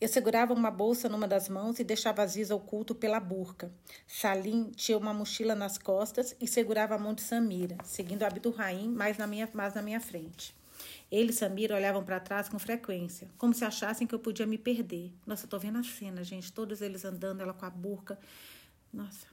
Eu 0.00 0.08
segurava 0.08 0.54
uma 0.54 0.70
bolsa 0.70 1.10
numa 1.10 1.28
das 1.28 1.48
mãos 1.48 1.78
e 1.78 1.84
deixava 1.84 2.22
Aziza 2.22 2.54
oculto 2.54 2.94
pela 2.94 3.20
burca. 3.20 3.70
Salim 4.06 4.70
tinha 4.70 4.96
uma 4.96 5.12
mochila 5.12 5.54
nas 5.54 5.76
costas 5.76 6.34
e 6.40 6.48
segurava 6.48 6.94
a 6.94 6.98
mão 6.98 7.12
de 7.12 7.20
Samira, 7.20 7.76
seguindo 7.84 8.22
Abdul 8.22 8.52
Raim 8.52 8.88
mais 8.88 9.18
na 9.18 9.26
minha, 9.26 9.46
mais 9.52 9.74
na 9.74 9.82
minha 9.82 10.00
frente. 10.00 10.54
Ele 11.10 11.30
e 11.30 11.32
Samira 11.32 11.74
olhavam 11.74 12.04
para 12.04 12.20
trás 12.20 12.48
com 12.48 12.58
frequência, 12.58 13.28
como 13.36 13.52
se 13.52 13.64
achassem 13.64 14.06
que 14.06 14.14
eu 14.14 14.18
podia 14.18 14.46
me 14.46 14.56
perder. 14.56 15.12
Nossa, 15.26 15.44
eu 15.44 15.48
tô 15.48 15.58
vendo 15.58 15.78
a 15.78 15.82
cena, 15.82 16.22
gente. 16.22 16.52
Todos 16.52 16.80
eles 16.80 17.04
andando, 17.04 17.40
ela 17.40 17.52
com 17.52 17.66
a 17.66 17.70
burca. 17.70 18.18
Nossa. 18.92 19.26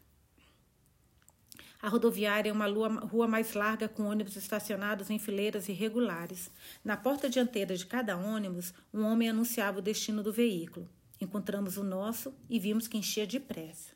A 1.79 1.87
rodoviária 1.89 2.49
é 2.49 2.53
uma 2.53 2.65
rua 3.05 3.27
mais 3.27 3.53
larga 3.53 3.87
com 3.87 4.05
ônibus 4.09 4.35
estacionados 4.35 5.11
em 5.11 5.19
fileiras 5.19 5.69
irregulares. 5.69 6.49
Na 6.83 6.97
porta 6.97 7.29
dianteira 7.29 7.77
de 7.77 7.85
cada 7.85 8.17
ônibus, 8.17 8.73
um 8.91 9.03
homem 9.03 9.29
anunciava 9.29 9.77
o 9.77 9.81
destino 9.81 10.23
do 10.23 10.33
veículo. 10.33 10.89
Encontramos 11.21 11.77
o 11.77 11.83
nosso 11.83 12.33
e 12.49 12.59
vimos 12.59 12.87
que 12.87 12.97
enchia 12.97 13.27
de 13.27 13.39
pressa. 13.39 13.91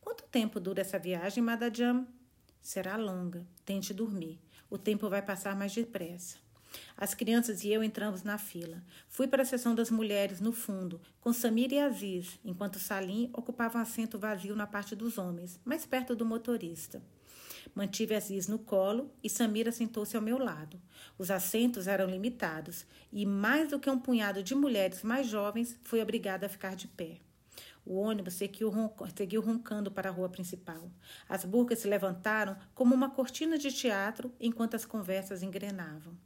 Quanto 0.00 0.22
tempo 0.24 0.60
dura 0.60 0.82
essa 0.82 1.00
viagem, 1.00 1.42
Madame? 1.42 2.06
Será 2.62 2.96
longa. 2.96 3.44
Tente 3.64 3.92
dormir. 3.92 4.38
O 4.70 4.78
tempo 4.78 5.08
vai 5.08 5.20
passar 5.20 5.56
mais 5.56 5.74
depressa. 5.74 6.45
As 6.96 7.14
crianças 7.14 7.64
e 7.64 7.70
eu 7.70 7.82
entramos 7.82 8.22
na 8.22 8.38
fila. 8.38 8.82
Fui 9.08 9.26
para 9.26 9.42
a 9.42 9.46
seção 9.46 9.74
das 9.74 9.90
mulheres, 9.90 10.40
no 10.40 10.52
fundo, 10.52 11.00
com 11.20 11.32
Samir 11.32 11.72
e 11.72 11.78
Aziz, 11.78 12.38
enquanto 12.44 12.78
Salim 12.78 13.30
ocupava 13.32 13.78
um 13.78 13.82
assento 13.82 14.18
vazio 14.18 14.56
na 14.56 14.66
parte 14.66 14.94
dos 14.94 15.18
homens, 15.18 15.60
mais 15.64 15.84
perto 15.84 16.16
do 16.16 16.24
motorista. 16.24 17.02
Mantive 17.74 18.14
Aziz 18.14 18.48
no 18.48 18.58
colo 18.58 19.10
e 19.22 19.28
Samira 19.28 19.72
sentou-se 19.72 20.16
ao 20.16 20.22
meu 20.22 20.38
lado. 20.38 20.80
Os 21.18 21.30
assentos 21.30 21.86
eram 21.86 22.08
limitados 22.08 22.86
e, 23.12 23.26
mais 23.26 23.68
do 23.68 23.78
que 23.78 23.90
um 23.90 23.98
punhado 23.98 24.42
de 24.42 24.54
mulheres 24.54 25.02
mais 25.02 25.26
jovens, 25.26 25.78
fui 25.82 26.00
obrigada 26.00 26.46
a 26.46 26.48
ficar 26.48 26.74
de 26.74 26.88
pé. 26.88 27.18
O 27.84 27.98
ônibus 27.98 28.34
seguiu 28.34 28.68
roncando 29.40 29.92
para 29.92 30.08
a 30.08 30.12
rua 30.12 30.28
principal. 30.28 30.90
As 31.28 31.44
burcas 31.44 31.78
se 31.78 31.88
levantaram 31.88 32.56
como 32.74 32.94
uma 32.94 33.10
cortina 33.10 33.56
de 33.56 33.70
teatro 33.70 34.32
enquanto 34.40 34.74
as 34.74 34.84
conversas 34.84 35.42
engrenavam. 35.42 36.16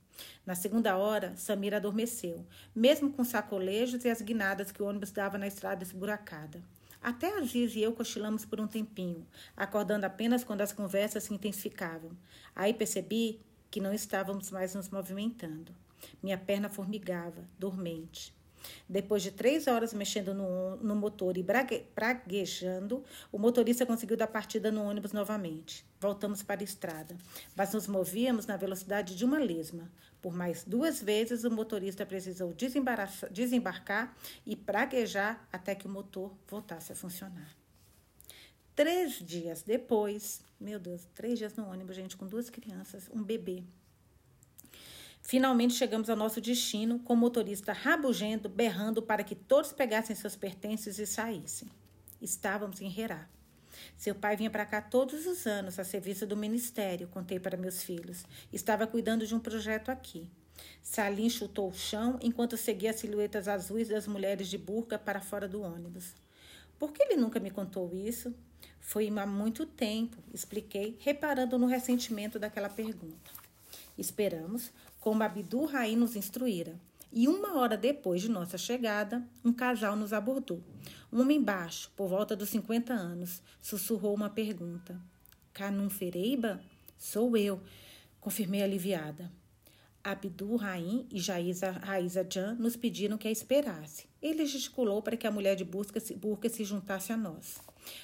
Na 0.44 0.54
segunda 0.54 0.96
hora, 0.96 1.34
Samira 1.36 1.76
adormeceu, 1.76 2.46
mesmo 2.74 3.10
com 3.10 3.24
sacolejos 3.24 4.04
e 4.04 4.08
as 4.08 4.20
guinadas 4.20 4.72
que 4.72 4.82
o 4.82 4.86
ônibus 4.86 5.10
dava 5.10 5.38
na 5.38 5.46
estrada 5.46 5.82
esburacada. 5.82 6.62
Até 7.02 7.38
Aziz 7.38 7.74
e 7.74 7.80
eu 7.80 7.92
cochilamos 7.92 8.44
por 8.44 8.60
um 8.60 8.66
tempinho, 8.66 9.26
acordando 9.56 10.04
apenas 10.04 10.44
quando 10.44 10.60
as 10.60 10.72
conversas 10.72 11.24
se 11.24 11.32
intensificavam. 11.32 12.10
Aí 12.54 12.74
percebi 12.74 13.40
que 13.70 13.80
não 13.80 13.94
estávamos 13.94 14.50
mais 14.50 14.74
nos 14.74 14.90
movimentando. 14.90 15.74
Minha 16.22 16.36
perna 16.36 16.68
formigava, 16.68 17.48
dormente. 17.58 18.34
Depois 18.88 19.22
de 19.22 19.30
três 19.30 19.66
horas 19.66 19.92
mexendo 19.92 20.34
no, 20.34 20.76
no 20.76 20.94
motor 20.94 21.36
e 21.36 21.42
brague, 21.42 21.86
praguejando, 21.94 23.04
o 23.30 23.38
motorista 23.38 23.86
conseguiu 23.86 24.16
dar 24.16 24.26
partida 24.26 24.70
no 24.70 24.82
ônibus 24.82 25.12
novamente. 25.12 25.84
Voltamos 26.00 26.42
para 26.42 26.60
a 26.60 26.64
estrada, 26.64 27.16
mas 27.54 27.72
nos 27.72 27.86
movíamos 27.86 28.46
na 28.46 28.56
velocidade 28.56 29.16
de 29.16 29.24
uma 29.24 29.38
lesma. 29.38 29.90
Por 30.20 30.34
mais 30.34 30.64
duas 30.64 31.02
vezes, 31.02 31.44
o 31.44 31.50
motorista 31.50 32.04
precisou 32.04 32.54
desembarcar 33.30 34.16
e 34.44 34.54
praguejar 34.54 35.46
até 35.50 35.74
que 35.74 35.86
o 35.86 35.90
motor 35.90 36.32
voltasse 36.46 36.92
a 36.92 36.96
funcionar. 36.96 37.56
Três 38.74 39.14
dias 39.14 39.62
depois, 39.62 40.42
meu 40.58 40.78
Deus, 40.78 41.06
três 41.14 41.38
dias 41.38 41.54
no 41.54 41.68
ônibus, 41.68 41.96
gente, 41.96 42.16
com 42.16 42.26
duas 42.26 42.48
crianças, 42.48 43.10
um 43.12 43.22
bebê. 43.22 43.62
Finalmente 45.30 45.74
chegamos 45.74 46.10
ao 46.10 46.16
nosso 46.16 46.40
destino, 46.40 46.98
com 46.98 47.14
o 47.14 47.16
motorista 47.16 47.72
rabugendo, 47.72 48.48
berrando 48.48 49.00
para 49.00 49.22
que 49.22 49.36
todos 49.36 49.72
pegassem 49.72 50.16
seus 50.16 50.34
pertences 50.34 50.98
e 50.98 51.06
saíssem. 51.06 51.70
Estávamos 52.20 52.80
em 52.80 52.92
Herá. 52.92 53.28
Seu 53.96 54.12
pai 54.12 54.36
vinha 54.36 54.50
para 54.50 54.66
cá 54.66 54.82
todos 54.82 55.26
os 55.26 55.46
anos 55.46 55.78
a 55.78 55.84
serviço 55.84 56.26
do 56.26 56.36
ministério, 56.36 57.06
contei 57.06 57.38
para 57.38 57.56
meus 57.56 57.80
filhos. 57.80 58.24
Estava 58.52 58.88
cuidando 58.88 59.24
de 59.24 59.32
um 59.32 59.38
projeto 59.38 59.90
aqui. 59.90 60.28
Salim 60.82 61.30
chutou 61.30 61.70
o 61.70 61.74
chão 61.74 62.18
enquanto 62.20 62.56
seguia 62.56 62.90
as 62.90 62.96
silhuetas 62.96 63.46
azuis 63.46 63.86
das 63.86 64.08
mulheres 64.08 64.48
de 64.48 64.58
burca 64.58 64.98
para 64.98 65.20
fora 65.20 65.46
do 65.46 65.62
ônibus. 65.62 66.12
Por 66.76 66.92
que 66.92 67.04
ele 67.04 67.14
nunca 67.14 67.38
me 67.38 67.52
contou 67.52 67.94
isso? 67.94 68.34
Foi 68.80 69.06
há 69.16 69.26
muito 69.26 69.64
tempo, 69.64 70.16
expliquei, 70.34 70.96
reparando 70.98 71.56
no 71.56 71.68
ressentimento 71.68 72.36
daquela 72.36 72.68
pergunta. 72.68 73.30
Esperamos, 73.96 74.72
como 75.00 75.22
Abdul 75.22 75.64
Raim 75.64 75.96
nos 75.96 76.14
instruíra. 76.14 76.78
E 77.12 77.26
uma 77.26 77.58
hora 77.58 77.76
depois 77.76 78.22
de 78.22 78.28
nossa 78.28 78.56
chegada, 78.56 79.26
um 79.44 79.52
casal 79.52 79.96
nos 79.96 80.12
abordou. 80.12 80.62
Um 81.12 81.20
homem 81.20 81.42
baixo, 81.42 81.90
por 81.96 82.08
volta 82.08 82.36
dos 82.36 82.50
50 82.50 82.92
anos, 82.92 83.42
sussurrou 83.60 84.14
uma 84.14 84.30
pergunta. 84.30 85.00
Canum 85.52 85.90
Fereiba? 85.90 86.60
Sou 86.96 87.36
eu, 87.36 87.60
confirmei 88.20 88.62
aliviada. 88.62 89.32
Abdul 90.02 90.56
Raim 90.56 91.06
e 91.10 91.20
Jaiza 91.20 91.72
Raiza 91.72 92.26
Jan 92.28 92.54
nos 92.54 92.76
pediram 92.76 93.18
que 93.18 93.28
a 93.28 93.30
esperasse. 93.30 94.06
Ele 94.22 94.46
gesticulou 94.46 95.02
para 95.02 95.16
que 95.16 95.26
a 95.26 95.30
mulher 95.30 95.56
de 95.56 95.64
burca 95.64 96.00
se, 96.00 96.14
burca 96.14 96.48
se 96.48 96.64
juntasse 96.64 97.12
a 97.12 97.16
nós. 97.16 97.58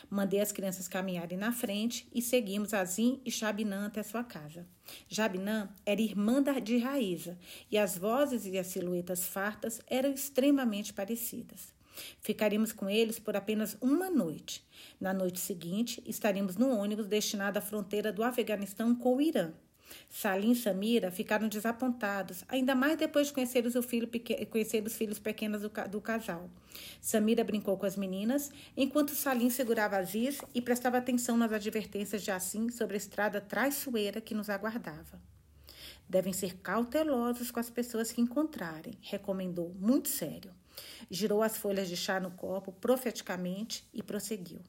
Mandei 0.08 0.40
as 0.40 0.52
crianças 0.52 0.88
caminharem 0.88 1.38
na 1.38 1.52
frente 1.52 2.06
e 2.14 2.22
seguimos 2.22 2.74
Azim 2.74 3.20
e 3.24 3.30
Shabinã 3.30 3.86
até 3.86 4.02
sua 4.02 4.24
casa. 4.24 4.66
Jabinã 5.08 5.68
era 5.84 6.00
irmã 6.00 6.42
de 6.62 6.78
Raíza 6.78 7.38
e 7.70 7.78
as 7.78 7.96
vozes 7.96 8.46
e 8.46 8.58
as 8.58 8.66
silhuetas 8.66 9.26
fartas 9.26 9.80
eram 9.86 10.12
extremamente 10.12 10.92
parecidas. 10.92 11.74
Ficaríamos 12.20 12.72
com 12.72 12.90
eles 12.90 13.18
por 13.18 13.36
apenas 13.36 13.76
uma 13.80 14.10
noite. 14.10 14.64
Na 15.00 15.14
noite 15.14 15.40
seguinte, 15.40 16.02
estaríamos 16.06 16.56
no 16.56 16.68
ônibus 16.76 17.06
destinado 17.06 17.58
à 17.58 17.62
fronteira 17.62 18.12
do 18.12 18.22
Afeganistão 18.22 18.94
com 18.94 19.16
o 19.16 19.20
Irã. 19.20 19.52
Salim 20.08 20.52
e 20.52 20.56
Samira 20.56 21.10
ficaram 21.10 21.48
desapontados, 21.48 22.44
ainda 22.48 22.74
mais 22.74 22.96
depois 22.96 23.28
de 23.28 23.32
conhecer 23.32 23.66
os, 23.66 23.84
filho, 23.84 24.08
conhecer 24.50 24.84
os 24.84 24.96
filhos 24.96 25.18
pequenos 25.18 25.62
do, 25.62 25.70
do, 25.90 26.00
casal. 26.00 26.48
Samira 27.00 27.44
brincou 27.44 27.76
com 27.76 27.86
as 27.86 27.96
meninas, 27.96 28.50
enquanto 28.76 29.14
Salim 29.14 29.50
segurava 29.50 29.96
Aziz 29.96 30.40
e 30.54 30.60
prestava 30.60 30.98
atenção 30.98 31.36
nas 31.36 31.52
advertências 31.52 32.22
de 32.22 32.30
Assim 32.30 32.70
sobre 32.70 32.94
a 32.94 32.98
estrada 32.98 33.40
traiçoeira 33.40 34.20
que 34.20 34.34
nos 34.34 34.50
aguardava. 34.50 35.20
Devem 36.08 36.32
ser 36.32 36.58
cautelosos 36.58 37.50
com 37.50 37.58
as 37.58 37.68
pessoas 37.68 38.12
que 38.12 38.20
encontrarem, 38.20 38.94
recomendou, 39.00 39.74
muito 39.78 40.08
sério. 40.08 40.52
Girou 41.10 41.42
as 41.42 41.56
folhas 41.56 41.88
de 41.88 41.96
chá 41.96 42.20
no 42.20 42.30
copo 42.30 42.72
profeticamente 42.72 43.88
e 43.92 44.02
prosseguiu. 44.02 44.60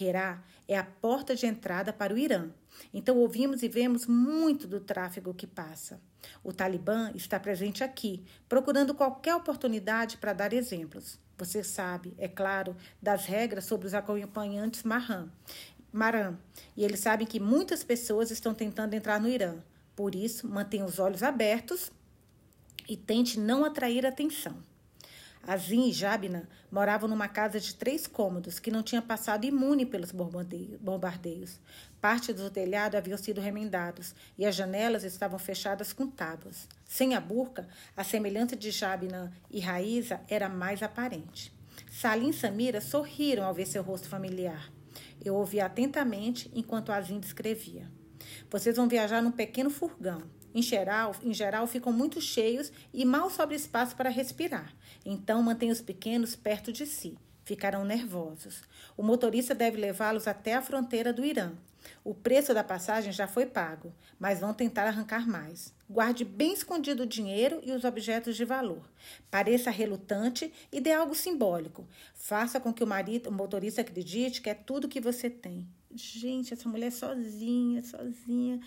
Herá 0.00 0.42
é 0.68 0.76
a 0.76 0.84
porta 0.84 1.34
de 1.34 1.46
entrada 1.46 1.92
para 1.92 2.14
o 2.14 2.18
Irã. 2.18 2.50
Então 2.92 3.18
ouvimos 3.18 3.62
e 3.62 3.68
vemos 3.68 4.06
muito 4.06 4.66
do 4.66 4.80
tráfego 4.80 5.34
que 5.34 5.46
passa. 5.46 6.00
O 6.42 6.52
Talibã 6.52 7.10
está 7.14 7.38
presente 7.38 7.82
aqui, 7.82 8.24
procurando 8.48 8.94
qualquer 8.94 9.34
oportunidade 9.34 10.16
para 10.16 10.32
dar 10.32 10.52
exemplos. 10.52 11.18
Você 11.36 11.64
sabe, 11.64 12.14
é 12.18 12.28
claro, 12.28 12.76
das 13.00 13.26
regras 13.26 13.64
sobre 13.64 13.86
os 13.86 13.94
acompanhantes 13.94 14.82
Maran. 14.82 15.28
Maran. 15.92 16.38
E 16.76 16.84
eles 16.84 17.00
sabem 17.00 17.26
que 17.26 17.40
muitas 17.40 17.84
pessoas 17.84 18.30
estão 18.30 18.54
tentando 18.54 18.94
entrar 18.94 19.20
no 19.20 19.28
Irã. 19.28 19.56
Por 19.94 20.14
isso, 20.14 20.48
mantenha 20.48 20.84
os 20.84 20.98
olhos 20.98 21.22
abertos 21.22 21.92
e 22.88 22.96
tente 22.96 23.38
não 23.38 23.64
atrair 23.64 24.06
atenção. 24.06 24.56
Azim 25.44 25.88
e 25.88 25.92
Jabna 25.92 26.48
moravam 26.70 27.08
numa 27.08 27.26
casa 27.26 27.58
de 27.58 27.74
três 27.74 28.06
cômodos 28.06 28.60
que 28.60 28.70
não 28.70 28.82
tinha 28.82 29.02
passado 29.02 29.44
imune 29.44 29.84
pelos 29.84 30.12
bombardeios. 30.12 31.58
Parte 32.00 32.32
do 32.32 32.48
telhado 32.48 32.96
haviam 32.96 33.18
sido 33.18 33.40
remendados 33.40 34.14
e 34.38 34.46
as 34.46 34.54
janelas 34.54 35.02
estavam 35.02 35.38
fechadas 35.38 35.92
com 35.92 36.06
tábuas. 36.06 36.68
Sem 36.84 37.14
a 37.14 37.20
burca, 37.20 37.66
a 37.96 38.04
semelhança 38.04 38.54
de 38.54 38.70
Jabna 38.70 39.32
e 39.50 39.58
Raíza 39.58 40.20
era 40.28 40.48
mais 40.48 40.82
aparente. 40.82 41.52
Salim 41.90 42.30
e 42.30 42.32
Samira 42.32 42.80
sorriram 42.80 43.44
ao 43.44 43.54
ver 43.54 43.66
seu 43.66 43.82
rosto 43.82 44.08
familiar. 44.08 44.70
Eu 45.24 45.34
ouvi 45.34 45.60
atentamente 45.60 46.50
enquanto 46.54 46.92
Azim 46.92 47.18
descrevia. 47.18 47.90
Vocês 48.50 48.76
vão 48.76 48.88
viajar 48.88 49.20
num 49.20 49.32
pequeno 49.32 49.70
furgão. 49.70 50.22
Em 50.54 50.60
geral, 50.60 51.14
em 51.22 51.32
geral, 51.32 51.66
ficam 51.66 51.92
muito 51.92 52.20
cheios 52.20 52.70
e 52.92 53.04
mal 53.04 53.30
sobra 53.30 53.56
espaço 53.56 53.96
para 53.96 54.10
respirar. 54.10 54.74
Então, 55.04 55.42
mantenha 55.42 55.72
os 55.72 55.80
pequenos 55.80 56.36
perto 56.36 56.72
de 56.72 56.86
si. 56.86 57.16
Ficarão 57.44 57.84
nervosos. 57.84 58.62
O 58.96 59.02
motorista 59.02 59.54
deve 59.54 59.76
levá-los 59.76 60.28
até 60.28 60.54
a 60.54 60.62
fronteira 60.62 61.12
do 61.12 61.24
Irã. 61.24 61.52
O 62.04 62.14
preço 62.14 62.54
da 62.54 62.62
passagem 62.62 63.12
já 63.12 63.26
foi 63.26 63.46
pago, 63.46 63.92
mas 64.18 64.40
vão 64.40 64.54
tentar 64.54 64.86
arrancar 64.86 65.26
mais. 65.26 65.74
Guarde 65.90 66.24
bem 66.24 66.52
escondido 66.52 67.02
o 67.02 67.06
dinheiro 67.06 67.60
e 67.64 67.72
os 67.72 67.84
objetos 67.84 68.36
de 68.36 68.44
valor. 68.44 68.88
Pareça 69.30 69.70
relutante 69.70 70.52
e 70.70 70.80
dê 70.80 70.92
algo 70.92 71.14
simbólico. 71.14 71.86
Faça 72.14 72.60
com 72.60 72.72
que 72.72 72.84
o 72.84 72.86
marido, 72.86 73.28
o 73.28 73.32
motorista 73.32 73.80
acredite 73.80 74.40
que 74.40 74.50
é 74.50 74.54
tudo 74.54 74.88
que 74.88 75.00
você 75.00 75.28
tem. 75.28 75.66
Gente, 75.94 76.54
essa 76.54 76.68
mulher 76.68 76.92
sozinha, 76.92 77.82
sozinha 77.82 78.60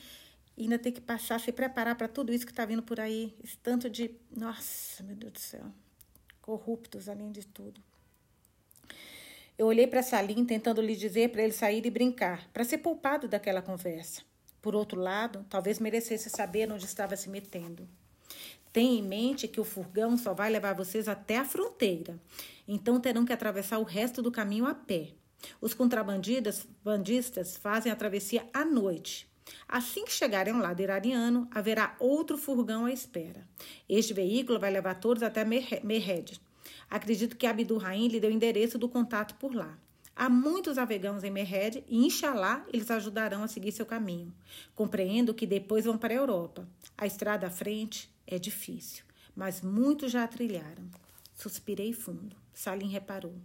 e 0.58 0.64
ainda 0.64 0.80
tem 0.80 0.92
que 0.92 1.02
passar, 1.02 1.40
se 1.40 1.52
preparar 1.52 1.96
para 1.96 2.08
tudo 2.08 2.34
isso 2.34 2.46
que 2.46 2.52
está 2.52 2.66
vindo 2.66 2.84
por 2.84 3.00
aí. 3.00 3.36
Esse 3.44 3.58
tanto 3.58 3.90
de. 3.90 4.12
Nossa, 4.36 5.04
meu 5.04 5.16
Deus 5.16 5.34
do 5.34 5.40
céu. 5.40 5.66
Corruptos, 6.46 7.10
além 7.10 7.32
de 7.32 7.44
tudo. 7.44 7.82
Eu 9.58 9.66
olhei 9.66 9.88
para 9.88 10.04
Salim, 10.04 10.46
tentando 10.46 10.80
lhe 10.80 10.96
dizer 10.96 11.32
para 11.32 11.42
ele 11.42 11.52
sair 11.52 11.84
e 11.84 11.90
brincar, 11.90 12.48
para 12.54 12.64
ser 12.64 12.78
poupado 12.78 13.28
daquela 13.28 13.64
conversa. 13.64 14.22
Por 14.62 14.76
outro 14.76 15.02
lado, 15.02 15.44
talvez 15.50 15.80
merecesse 15.80 16.30
saber 16.30 16.72
onde 16.72 16.86
estava 16.86 17.16
se 17.16 17.32
metendo. 17.32 17.90
Tenha 18.72 19.00
em 19.00 19.02
mente 19.02 19.48
que 19.48 19.60
o 19.60 19.64
furgão 19.64 20.16
só 20.16 20.36
vai 20.36 20.52
levar 20.52 20.74
vocês 20.74 21.08
até 21.08 21.40
a 21.40 21.46
fronteira, 21.46 22.16
então 22.68 23.00
terão 23.00 23.26
que 23.26 23.34
atravessar 23.34 23.80
o 23.80 23.84
resto 23.84 24.22
do 24.22 24.32
caminho 24.32 24.68
a 24.68 24.76
pé. 24.76 25.14
Os 25.60 25.74
contrabandistas 25.74 26.68
bandistas 26.84 27.58
fazem 27.58 27.92
a 27.92 27.96
travessia 27.96 28.48
à 28.54 28.64
noite. 28.64 29.28
Assim 29.68 30.06
que 30.06 30.12
chegarem 30.12 30.54
ao 30.54 30.60
lado 30.60 30.82
iraniano, 30.82 31.48
haverá 31.52 31.96
outro 32.00 32.38
furgão 32.38 32.86
à 32.86 32.92
espera. 32.92 33.48
Este 33.88 34.14
veículo 34.14 34.60
vai 34.60 34.72
levar 34.72 34.96
todos 34.96 35.24
até 35.24 35.44
Mehed. 35.44 36.40
Acredito 36.90 37.36
que 37.36 37.48
Abdul 37.48 37.78
Rahim 37.78 38.08
lhe 38.08 38.20
deu 38.20 38.30
o 38.30 38.34
endereço 38.34 38.78
do 38.78 38.90
contato 38.90 39.36
por 39.36 39.54
lá. 39.54 39.78
Há 40.16 40.30
muitos 40.30 40.78
afegãos 40.78 41.24
em 41.24 41.32
Mehed 41.32 41.84
e, 41.90 42.06
inshallah, 42.06 42.66
eles 42.72 42.90
ajudarão 42.90 43.44
a 43.44 43.48
seguir 43.48 43.72
seu 43.72 43.86
caminho. 43.86 44.34
Compreendo 44.74 45.34
que 45.34 45.46
depois 45.46 45.84
vão 45.84 45.98
para 45.98 46.14
a 46.14 46.18
Europa. 46.18 46.68
A 46.98 47.06
estrada 47.06 47.48
à 47.48 47.50
frente 47.50 48.10
é 48.26 48.40
difícil, 48.40 49.04
mas 49.36 49.62
muitos 49.62 50.12
já 50.12 50.24
a 50.24 50.28
trilharam. 50.28 50.90
Suspirei 51.36 51.92
fundo. 51.92 52.36
Salim 52.54 52.88
reparou. 52.88 53.36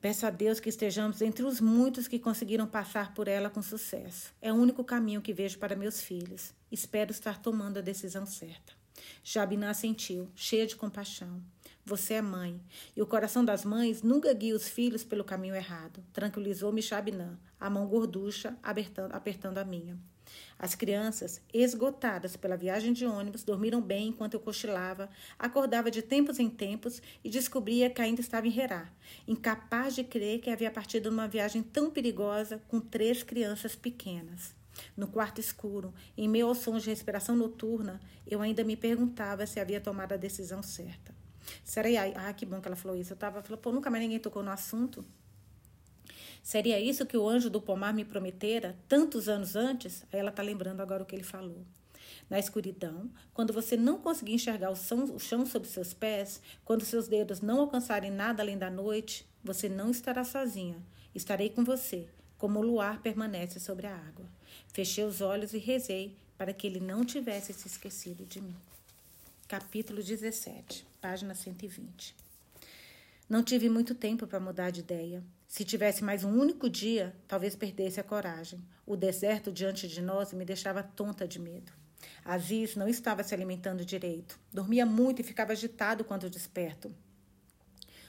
Peço 0.00 0.26
a 0.26 0.30
Deus 0.30 0.60
que 0.60 0.68
estejamos 0.68 1.22
entre 1.22 1.44
os 1.44 1.60
muitos 1.60 2.06
que 2.06 2.18
conseguiram 2.18 2.66
passar 2.66 3.14
por 3.14 3.28
ela 3.28 3.50
com 3.50 3.62
sucesso. 3.62 4.32
É 4.40 4.52
o 4.52 4.56
único 4.56 4.84
caminho 4.84 5.22
que 5.22 5.32
vejo 5.32 5.58
para 5.58 5.74
meus 5.74 6.00
filhos. 6.00 6.54
Espero 6.70 7.10
estar 7.10 7.40
tomando 7.40 7.78
a 7.78 7.82
decisão 7.82 8.26
certa. 8.26 8.74
Jabinã 9.22 9.72
sentiu, 9.74 10.30
cheia 10.34 10.66
de 10.66 10.76
compaixão. 10.76 11.42
Você 11.84 12.14
é 12.14 12.22
mãe, 12.22 12.60
e 12.96 13.02
o 13.02 13.06
coração 13.06 13.44
das 13.44 13.64
mães 13.64 14.02
nunca 14.02 14.32
guia 14.32 14.54
os 14.54 14.68
filhos 14.68 15.04
pelo 15.04 15.24
caminho 15.24 15.54
errado. 15.54 16.04
Tranquilizou-me 16.12 16.82
Jabinã, 16.82 17.38
a 17.58 17.70
mão 17.70 17.86
gorducha 17.86 18.56
apertando, 18.62 19.12
apertando 19.12 19.58
a 19.58 19.64
minha. 19.64 19.98
As 20.58 20.74
crianças, 20.74 21.40
esgotadas 21.52 22.36
pela 22.36 22.56
viagem 22.56 22.92
de 22.92 23.04
ônibus, 23.04 23.44
dormiram 23.44 23.80
bem 23.80 24.08
enquanto 24.08 24.34
eu 24.34 24.40
cochilava, 24.40 25.08
acordava 25.38 25.90
de 25.90 26.02
tempos 26.02 26.38
em 26.38 26.48
tempos 26.48 27.02
e 27.22 27.28
descobria 27.28 27.90
que 27.90 28.00
ainda 28.00 28.20
estava 28.20 28.46
em 28.46 28.58
Herá, 28.58 28.90
incapaz 29.26 29.94
de 29.94 30.04
crer 30.04 30.40
que 30.40 30.50
havia 30.50 30.70
partido 30.70 31.10
numa 31.10 31.28
viagem 31.28 31.62
tão 31.62 31.90
perigosa 31.90 32.62
com 32.68 32.80
três 32.80 33.22
crianças 33.22 33.74
pequenas. 33.74 34.54
No 34.96 35.08
quarto 35.08 35.40
escuro, 35.40 35.92
em 36.16 36.28
meio 36.28 36.46
aos 36.46 36.58
sons 36.58 36.82
de 36.82 36.90
respiração 36.90 37.36
noturna, 37.36 38.00
eu 38.26 38.42
ainda 38.42 38.64
me 38.64 38.76
perguntava 38.76 39.46
se 39.46 39.58
havia 39.58 39.80
tomado 39.80 40.12
a 40.12 40.16
decisão 40.16 40.62
certa. 40.62 41.14
Seria, 41.64 42.12
ah, 42.16 42.32
que 42.32 42.44
bom 42.44 42.60
que 42.60 42.68
ela 42.68 42.76
falou 42.76 42.96
isso. 42.96 43.12
Eu 43.12 43.16
tava 43.16 43.42
falando, 43.42 43.60
pô, 43.60 43.72
nunca 43.72 43.90
mais 43.90 44.02
ninguém 44.02 44.18
tocou 44.18 44.42
no 44.42 44.50
assunto. 44.50 45.04
Seria 46.46 46.78
isso 46.78 47.04
que 47.04 47.16
o 47.16 47.28
anjo 47.28 47.50
do 47.50 47.60
pomar 47.60 47.92
me 47.92 48.04
prometera 48.04 48.78
tantos 48.86 49.28
anos 49.28 49.56
antes? 49.56 50.04
Aí 50.12 50.20
ela 50.20 50.30
está 50.30 50.44
lembrando 50.44 50.80
agora 50.80 51.02
o 51.02 51.04
que 51.04 51.16
ele 51.16 51.24
falou. 51.24 51.66
Na 52.30 52.38
escuridão, 52.38 53.10
quando 53.34 53.52
você 53.52 53.76
não 53.76 53.98
conseguir 53.98 54.34
enxergar 54.34 54.70
o 54.70 54.76
chão, 54.76 55.12
o 55.12 55.18
chão 55.18 55.44
sob 55.44 55.66
seus 55.66 55.92
pés, 55.92 56.40
quando 56.64 56.84
seus 56.84 57.08
dedos 57.08 57.40
não 57.40 57.58
alcançarem 57.58 58.12
nada 58.12 58.44
além 58.44 58.56
da 58.56 58.70
noite, 58.70 59.26
você 59.42 59.68
não 59.68 59.90
estará 59.90 60.22
sozinha. 60.22 60.76
Estarei 61.12 61.50
com 61.50 61.64
você, 61.64 62.06
como 62.38 62.60
o 62.60 62.62
luar 62.62 63.02
permanece 63.02 63.58
sobre 63.58 63.88
a 63.88 63.96
água. 63.96 64.26
Fechei 64.72 65.02
os 65.02 65.20
olhos 65.20 65.52
e 65.52 65.58
rezei 65.58 66.16
para 66.38 66.52
que 66.52 66.68
ele 66.68 66.78
não 66.78 67.04
tivesse 67.04 67.52
se 67.52 67.66
esquecido 67.66 68.24
de 68.24 68.40
mim. 68.40 68.54
Capítulo 69.48 70.00
17, 70.00 70.86
página 71.00 71.34
120. 71.34 72.14
Não 73.28 73.42
tive 73.42 73.68
muito 73.68 73.96
tempo 73.96 74.28
para 74.28 74.38
mudar 74.38 74.70
de 74.70 74.78
ideia. 74.78 75.24
Se 75.56 75.64
tivesse 75.64 76.04
mais 76.04 76.22
um 76.22 76.38
único 76.38 76.68
dia, 76.68 77.16
talvez 77.26 77.56
perdesse 77.56 77.98
a 77.98 78.04
coragem. 78.04 78.62
O 78.84 78.94
deserto 78.94 79.50
diante 79.50 79.88
de 79.88 80.02
nós 80.02 80.34
me 80.34 80.44
deixava 80.44 80.82
tonta 80.82 81.26
de 81.26 81.38
medo. 81.38 81.72
Aziz 82.22 82.76
não 82.76 82.86
estava 82.86 83.22
se 83.22 83.32
alimentando 83.32 83.82
direito. 83.82 84.38
Dormia 84.52 84.84
muito 84.84 85.20
e 85.20 85.24
ficava 85.24 85.52
agitado 85.52 86.04
quando 86.04 86.28
desperto. 86.28 86.94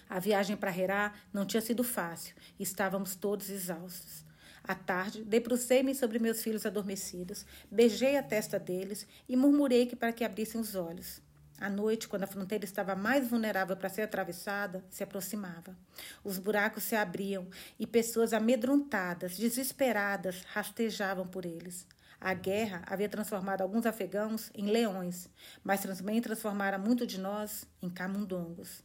A 0.09 0.19
viagem 0.19 0.57
para 0.57 0.77
Herá 0.77 1.13
não 1.31 1.45
tinha 1.45 1.61
sido 1.61 1.85
fácil 1.85 2.35
estávamos 2.59 3.15
todos 3.15 3.49
exaustos. 3.49 4.25
À 4.61 4.75
tarde, 4.75 5.23
debrucei-me 5.23 5.95
sobre 5.95 6.19
meus 6.19 6.43
filhos 6.43 6.65
adormecidos, 6.65 7.45
beijei 7.71 8.17
a 8.17 8.23
testa 8.23 8.59
deles 8.59 9.07
e 9.25 9.37
murmurei 9.37 9.85
que 9.85 9.95
para 9.95 10.11
que 10.11 10.25
abrissem 10.25 10.59
os 10.59 10.75
olhos. 10.75 11.21
A 11.59 11.69
noite, 11.69 12.07
quando 12.07 12.23
a 12.23 12.27
fronteira 12.27 12.65
estava 12.65 12.95
mais 12.95 13.27
vulnerável 13.27 13.75
para 13.75 13.89
ser 13.89 14.03
atravessada, 14.03 14.85
se 14.91 15.03
aproximava. 15.03 15.75
Os 16.23 16.37
buracos 16.37 16.83
se 16.83 16.95
abriam 16.95 17.47
e 17.79 17.87
pessoas 17.87 18.31
amedrontadas, 18.31 19.37
desesperadas, 19.37 20.43
rastejavam 20.47 21.27
por 21.27 21.45
eles. 21.45 21.87
A 22.21 22.33
guerra 22.33 22.83
havia 22.85 23.09
transformado 23.09 23.61
alguns 23.61 23.85
afegãos 23.85 24.51
em 24.53 24.69
leões, 24.69 25.29
mas 25.63 25.81
também 25.81 26.21
transformara 26.21 26.77
muito 26.77 27.07
de 27.07 27.19
nós 27.19 27.65
em 27.81 27.89
camundongos. 27.89 28.83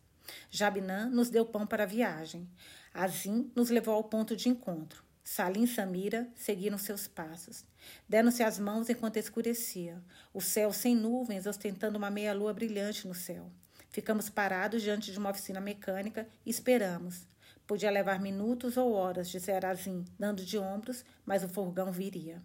Jabinã 0.50 1.08
nos 1.08 1.28
deu 1.28 1.44
pão 1.44 1.66
para 1.66 1.82
a 1.82 1.86
viagem. 1.86 2.48
Azim 2.92 3.50
nos 3.54 3.68
levou 3.70 3.94
ao 3.94 4.04
ponto 4.04 4.34
de 4.36 4.48
encontro. 4.48 5.02
Salim 5.24 5.62
e 5.62 5.68
Samira 5.68 6.28
seguiram 6.34 6.76
seus 6.76 7.06
passos. 7.06 7.64
Deram-se 8.08 8.42
as 8.42 8.58
mãos 8.58 8.90
enquanto 8.90 9.16
escurecia. 9.16 10.02
O 10.34 10.40
céu 10.40 10.72
sem 10.72 10.96
nuvens, 10.96 11.46
ostentando 11.46 11.96
uma 11.96 12.10
meia-lua 12.10 12.52
brilhante 12.52 13.06
no 13.06 13.14
céu. 13.14 13.50
Ficamos 13.90 14.28
parados 14.28 14.82
diante 14.82 15.12
de 15.12 15.18
uma 15.18 15.30
oficina 15.30 15.60
mecânica 15.60 16.26
e 16.44 16.50
esperamos. 16.50 17.26
Podia 17.66 17.90
levar 17.90 18.20
minutos 18.20 18.76
ou 18.76 18.92
horas, 18.92 19.30
disse 19.30 19.52
Azim, 19.52 20.04
dando 20.18 20.44
de 20.44 20.58
ombros, 20.58 21.04
mas 21.24 21.44
o 21.44 21.48
furgão 21.48 21.92
viria. 21.92 22.42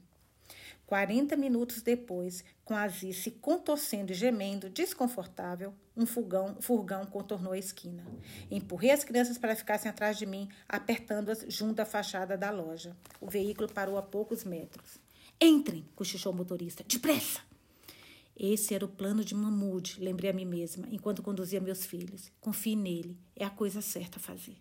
Quarenta 0.88 1.36
minutos 1.36 1.82
depois, 1.82 2.45
com 2.63 2.73
Aziz 2.73 3.17
se 3.17 3.30
contorcendo 3.30 4.13
e 4.13 4.15
gemendo, 4.15 4.69
desconfortável, 4.69 5.73
um 5.97 6.06
furgão, 6.06 6.56
furgão 6.62 7.06
contornou 7.06 7.52
a 7.52 7.58
esquina. 7.58 8.06
Empurrei 8.50 8.91
as 8.91 9.04
crianças 9.04 9.38
para 9.38 9.54
ficassem 9.54 9.91
atrás 9.91 10.17
de 10.17 10.26
mim, 10.26 10.47
apertando-as 10.65 11.43
junto 11.50 11.82
à 11.82 11.86
fachada 11.86 12.38
da 12.38 12.52
loja. 12.52 12.95
O 13.19 13.30
veículo 13.30 13.67
parou 13.67 13.97
a 13.97 14.02
poucos 14.02 14.45
metros. 14.45 14.97
Entrem, 15.41 15.84
cochichou 15.93 16.32
o 16.32 16.36
motorista. 16.36 16.86
Depressa! 16.88 17.41
Esse 18.39 18.73
era 18.73 18.86
o 18.86 18.88
plano 18.88 19.26
de 19.26 19.36
Mahmoud, 19.36 19.97
lembrei 20.00 20.30
a 20.30 20.34
mim 20.34 20.45
mesma, 20.45 20.88
enquanto 20.89 21.21
conduzia 21.21 21.60
meus 21.60 21.86
filhos. 21.86 22.32
Confie 22.39 22.78
nele, 22.78 23.19
é 23.36 23.43
a 23.43 23.50
coisa 23.50 23.82
certa 23.82 24.19
a 24.19 24.21
fazer. 24.21 24.56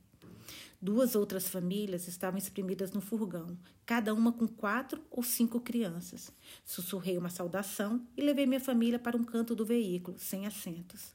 Duas 0.80 1.14
outras 1.14 1.48
famílias 1.48 2.06
estavam 2.06 2.38
exprimidas 2.38 2.92
no 2.92 3.00
furgão, 3.00 3.56
cada 3.84 4.12
uma 4.12 4.32
com 4.32 4.46
quatro 4.46 5.02
ou 5.10 5.22
cinco 5.22 5.60
crianças. 5.60 6.30
Sussurrei 6.64 7.16
uma 7.16 7.30
saudação 7.30 8.06
e 8.16 8.22
levei 8.22 8.46
minha 8.46 8.60
família 8.60 8.98
para 8.98 9.16
um 9.16 9.24
canto 9.24 9.54
do 9.54 9.64
veículo, 9.64 10.18
sem 10.18 10.46
assentos. 10.46 11.14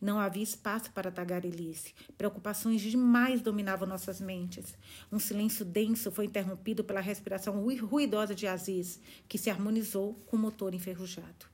Não 0.00 0.18
havia 0.18 0.42
espaço 0.42 0.90
para 0.92 1.10
tagarelice. 1.10 1.94
Preocupações 2.16 2.80
demais 2.80 3.40
dominavam 3.40 3.88
nossas 3.88 4.20
mentes. 4.20 4.76
Um 5.10 5.18
silêncio 5.18 5.64
denso 5.64 6.10
foi 6.10 6.26
interrompido 6.26 6.84
pela 6.84 7.00
respiração 7.00 7.64
ruidosa 7.80 8.34
de 8.34 8.46
Aziz, 8.46 9.00
que 9.28 9.38
se 9.38 9.50
harmonizou 9.50 10.14
com 10.26 10.36
o 10.36 10.40
motor 10.40 10.74
enferrujado. 10.74 11.46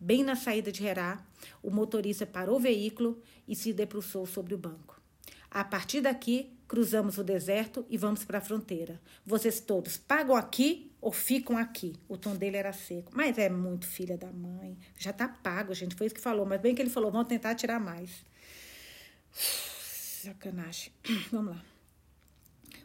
Bem 0.00 0.22
na 0.22 0.36
saída 0.36 0.70
de 0.70 0.84
Herá, 0.84 1.24
o 1.62 1.70
motorista 1.70 2.26
parou 2.26 2.56
o 2.56 2.60
veículo 2.60 3.20
e 3.46 3.54
se 3.56 3.72
debruçou 3.72 4.26
sobre 4.26 4.54
o 4.54 4.58
banco. 4.58 5.00
A 5.50 5.64
partir 5.64 6.00
daqui, 6.00 6.52
cruzamos 6.68 7.16
o 7.16 7.24
deserto 7.24 7.84
e 7.88 7.96
vamos 7.96 8.24
para 8.24 8.38
a 8.38 8.40
fronteira. 8.42 9.00
Vocês 9.24 9.58
todos 9.58 9.96
pagam 9.96 10.36
aqui 10.36 10.92
ou 11.00 11.10
ficam 11.10 11.56
aqui? 11.56 11.96
O 12.06 12.18
tom 12.18 12.36
dele 12.36 12.58
era 12.58 12.72
seco. 12.72 13.10
Mas 13.14 13.38
é 13.38 13.48
muito 13.48 13.86
filha 13.86 14.18
da 14.18 14.30
mãe. 14.30 14.76
Já 14.98 15.12
tá 15.12 15.26
pago, 15.26 15.72
gente. 15.74 15.94
Foi 15.94 16.06
isso 16.06 16.14
que 16.14 16.20
falou. 16.20 16.44
Mas 16.44 16.60
bem 16.60 16.74
que 16.74 16.82
ele 16.82 16.90
falou, 16.90 17.10
vamos 17.10 17.26
tentar 17.26 17.54
tirar 17.54 17.80
mais. 17.80 18.10
Sacanagem. 20.22 20.92
Vamos 21.32 21.54
lá. 21.54 21.64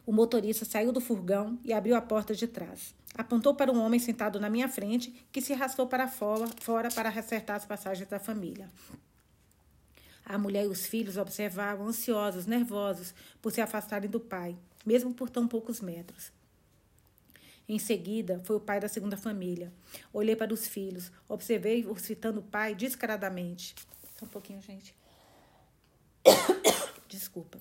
O 0.06 0.12
motorista 0.12 0.64
saiu 0.64 0.92
do 0.92 1.00
furgão 1.00 1.58
e 1.64 1.72
abriu 1.72 1.96
a 1.96 2.00
porta 2.00 2.34
de 2.34 2.46
trás. 2.46 2.94
Apontou 3.16 3.54
para 3.54 3.72
um 3.72 3.80
homem 3.82 3.98
sentado 3.98 4.38
na 4.38 4.48
minha 4.50 4.68
frente 4.68 5.26
que 5.32 5.40
se 5.40 5.52
arrastou 5.52 5.86
para 5.86 6.06
fora, 6.06 6.46
fora 6.60 6.88
para 6.90 7.08
acertar 7.08 7.56
as 7.56 7.64
passagens 7.64 8.08
da 8.08 8.20
família. 8.20 8.70
A 10.24 10.38
mulher 10.38 10.64
e 10.64 10.68
os 10.68 10.86
filhos 10.86 11.16
observavam, 11.16 11.86
ansiosos, 11.86 12.46
nervosos, 12.46 13.14
por 13.42 13.52
se 13.52 13.60
afastarem 13.60 14.08
do 14.08 14.18
pai, 14.18 14.56
mesmo 14.84 15.12
por 15.12 15.28
tão 15.28 15.46
poucos 15.46 15.80
metros. 15.80 16.32
Em 17.68 17.78
seguida, 17.78 18.40
foi 18.44 18.56
o 18.56 18.60
pai 18.60 18.78
da 18.78 18.88
segunda 18.88 19.16
família. 19.16 19.72
Olhei 20.12 20.36
para 20.36 20.52
os 20.52 20.66
filhos, 20.66 21.10
observei-os 21.28 22.06
fitando 22.06 22.40
o 22.40 22.42
pai 22.42 22.74
descaradamente. 22.74 23.74
Só 24.18 24.26
um 24.26 24.28
pouquinho, 24.28 24.60
gente. 24.60 24.94
Desculpa. 27.08 27.58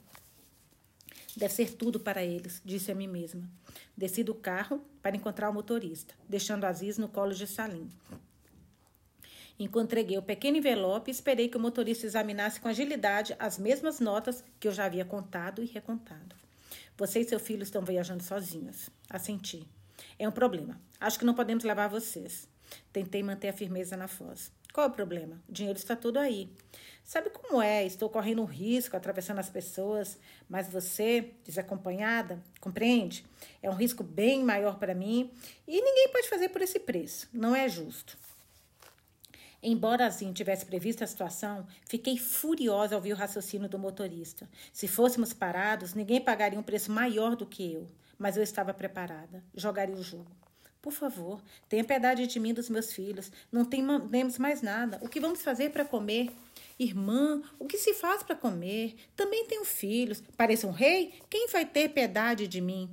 Deve 1.35 1.53
ser 1.53 1.73
tudo 1.73 1.99
para 1.99 2.23
eles, 2.23 2.61
disse 2.63 2.91
a 2.91 2.95
mim 2.95 3.07
mesma. 3.07 3.49
Desci 3.95 4.23
do 4.23 4.35
carro 4.35 4.83
para 5.01 5.15
encontrar 5.15 5.49
o 5.49 5.53
motorista, 5.53 6.13
deixando 6.29 6.65
Aziz 6.65 6.97
no 6.97 7.07
colo 7.07 7.33
de 7.33 7.47
Salim. 7.47 7.89
Encontrei 9.59 10.17
o 10.17 10.21
pequeno 10.21 10.57
envelope 10.57 11.11
esperei 11.11 11.47
que 11.47 11.57
o 11.57 11.59
motorista 11.59 12.05
examinasse 12.05 12.59
com 12.59 12.67
agilidade 12.67 13.35
as 13.37 13.57
mesmas 13.57 13.99
notas 13.99 14.43
que 14.59 14.67
eu 14.67 14.71
já 14.71 14.85
havia 14.85 15.05
contado 15.05 15.61
e 15.61 15.65
recontado. 15.65 16.35
Você 16.97 17.19
e 17.19 17.23
seu 17.27 17.39
filho 17.39 17.63
estão 17.63 17.83
viajando 17.83 18.23
sozinhos. 18.23 18.89
Assenti. 19.09 19.67
É 20.17 20.27
um 20.27 20.31
problema. 20.31 20.79
Acho 20.99 21.19
que 21.19 21.25
não 21.25 21.33
podemos 21.33 21.63
levar 21.63 21.87
vocês. 21.87 22.47
Tentei 22.91 23.21
manter 23.21 23.49
a 23.49 23.53
firmeza 23.53 23.95
na 23.95 24.07
voz. 24.07 24.51
Qual 24.73 24.87
é 24.87 24.89
o 24.89 24.93
problema? 24.93 25.39
O 25.47 25.51
dinheiro 25.51 25.77
está 25.77 25.95
todo 25.95 26.17
aí. 26.17 26.49
Sabe 27.03 27.29
como 27.29 27.61
é? 27.61 27.85
Estou 27.85 28.09
correndo 28.09 28.41
um 28.41 28.45
risco 28.45 28.97
atravessando 28.97 29.37
as 29.37 29.49
pessoas, 29.49 30.17
mas 30.49 30.67
você, 30.67 31.31
desacompanhada, 31.43 32.41
compreende? 32.59 33.23
É 33.61 33.69
um 33.69 33.75
risco 33.75 34.03
bem 34.03 34.43
maior 34.43 34.79
para 34.79 34.95
mim 34.95 35.31
e 35.67 35.79
ninguém 35.79 36.09
pode 36.11 36.27
fazer 36.27 36.49
por 36.49 36.61
esse 36.61 36.79
preço. 36.79 37.29
Não 37.31 37.55
é 37.55 37.69
justo. 37.69 38.17
Embora 39.65 40.05
assim 40.05 40.33
tivesse 40.33 40.65
previsto 40.65 41.05
a 41.05 41.07
situação, 41.07 41.65
fiquei 41.85 42.17
furiosa 42.17 42.95
ao 42.95 42.99
ouvir 42.99 43.13
o 43.13 43.15
raciocínio 43.15 43.69
do 43.69 43.79
motorista. 43.79 44.49
Se 44.73 44.89
fôssemos 44.89 45.31
parados, 45.31 45.93
ninguém 45.93 46.19
pagaria 46.19 46.59
um 46.59 46.63
preço 46.63 46.91
maior 46.91 47.37
do 47.37 47.45
que 47.45 47.73
eu. 47.73 47.87
Mas 48.19 48.35
eu 48.35 48.43
estava 48.43 48.73
preparada. 48.73 49.41
Jogaria 49.55 49.95
o 49.95 50.03
jogo. 50.03 50.29
Por 50.81 50.91
favor, 50.91 51.41
tenha 51.69 51.83
piedade 51.85 52.27
de 52.27 52.39
mim 52.41 52.49
e 52.49 52.53
dos 52.53 52.69
meus 52.69 52.91
filhos. 52.91 53.31
Não 53.49 53.63
temos 53.63 54.37
mais 54.37 54.61
nada. 54.61 54.99
O 55.01 55.07
que 55.07 55.21
vamos 55.21 55.41
fazer 55.41 55.69
para 55.69 55.85
comer? 55.85 56.29
Irmã, 56.77 57.41
o 57.57 57.65
que 57.65 57.77
se 57.77 57.93
faz 57.93 58.21
para 58.21 58.35
comer? 58.35 58.95
Também 59.15 59.45
tenho 59.47 59.63
filhos. 59.63 60.21
Pareço 60.35 60.67
um 60.67 60.71
rei? 60.71 61.13
Quem 61.29 61.47
vai 61.47 61.65
ter 61.65 61.87
piedade 61.87 62.49
de 62.49 62.59
mim? 62.59 62.89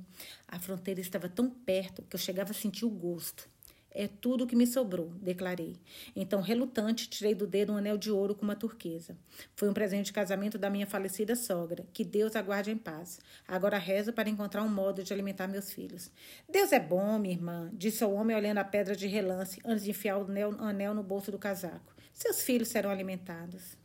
A 0.47 0.57
fronteira 0.57 1.01
estava 1.01 1.27
tão 1.27 1.49
perto 1.49 2.01
que 2.03 2.15
eu 2.15 2.19
chegava 2.19 2.51
a 2.51 2.53
sentir 2.53 2.85
o 2.85 2.89
gosto. 2.89 3.50
É 3.93 4.07
tudo 4.07 4.47
que 4.47 4.55
me 4.55 4.65
sobrou, 4.65 5.11
declarei. 5.21 5.75
Então, 6.15 6.39
relutante, 6.39 7.09
tirei 7.09 7.35
do 7.35 7.45
dedo 7.45 7.73
um 7.73 7.77
anel 7.77 7.97
de 7.97 8.09
ouro 8.09 8.33
com 8.33 8.43
uma 8.43 8.55
turquesa. 8.55 9.17
Foi 9.53 9.69
um 9.69 9.73
presente 9.73 10.05
de 10.05 10.13
casamento 10.13 10.57
da 10.57 10.69
minha 10.69 10.87
falecida 10.87 11.35
sogra. 11.35 11.85
Que 11.91 12.05
Deus 12.05 12.37
aguarde 12.37 12.71
em 12.71 12.77
paz. 12.77 13.19
Agora 13.45 13.77
rezo 13.77 14.13
para 14.13 14.29
encontrar 14.29 14.63
um 14.63 14.69
modo 14.69 15.03
de 15.03 15.11
alimentar 15.11 15.47
meus 15.47 15.73
filhos. 15.73 16.09
Deus 16.49 16.71
é 16.71 16.79
bom, 16.79 17.19
minha 17.19 17.33
irmã, 17.33 17.69
disse 17.73 18.03
o 18.05 18.11
homem 18.11 18.35
olhando 18.35 18.59
a 18.59 18.63
pedra 18.63 18.95
de 18.95 19.07
relance 19.07 19.59
antes 19.65 19.83
de 19.83 19.89
enfiar 19.89 20.17
o 20.17 20.31
o 20.31 20.63
anel 20.63 20.93
no 20.93 21.03
bolso 21.03 21.29
do 21.29 21.37
casaco. 21.37 21.93
Seus 22.13 22.41
filhos 22.41 22.69
serão 22.69 22.89
alimentados. 22.89 23.75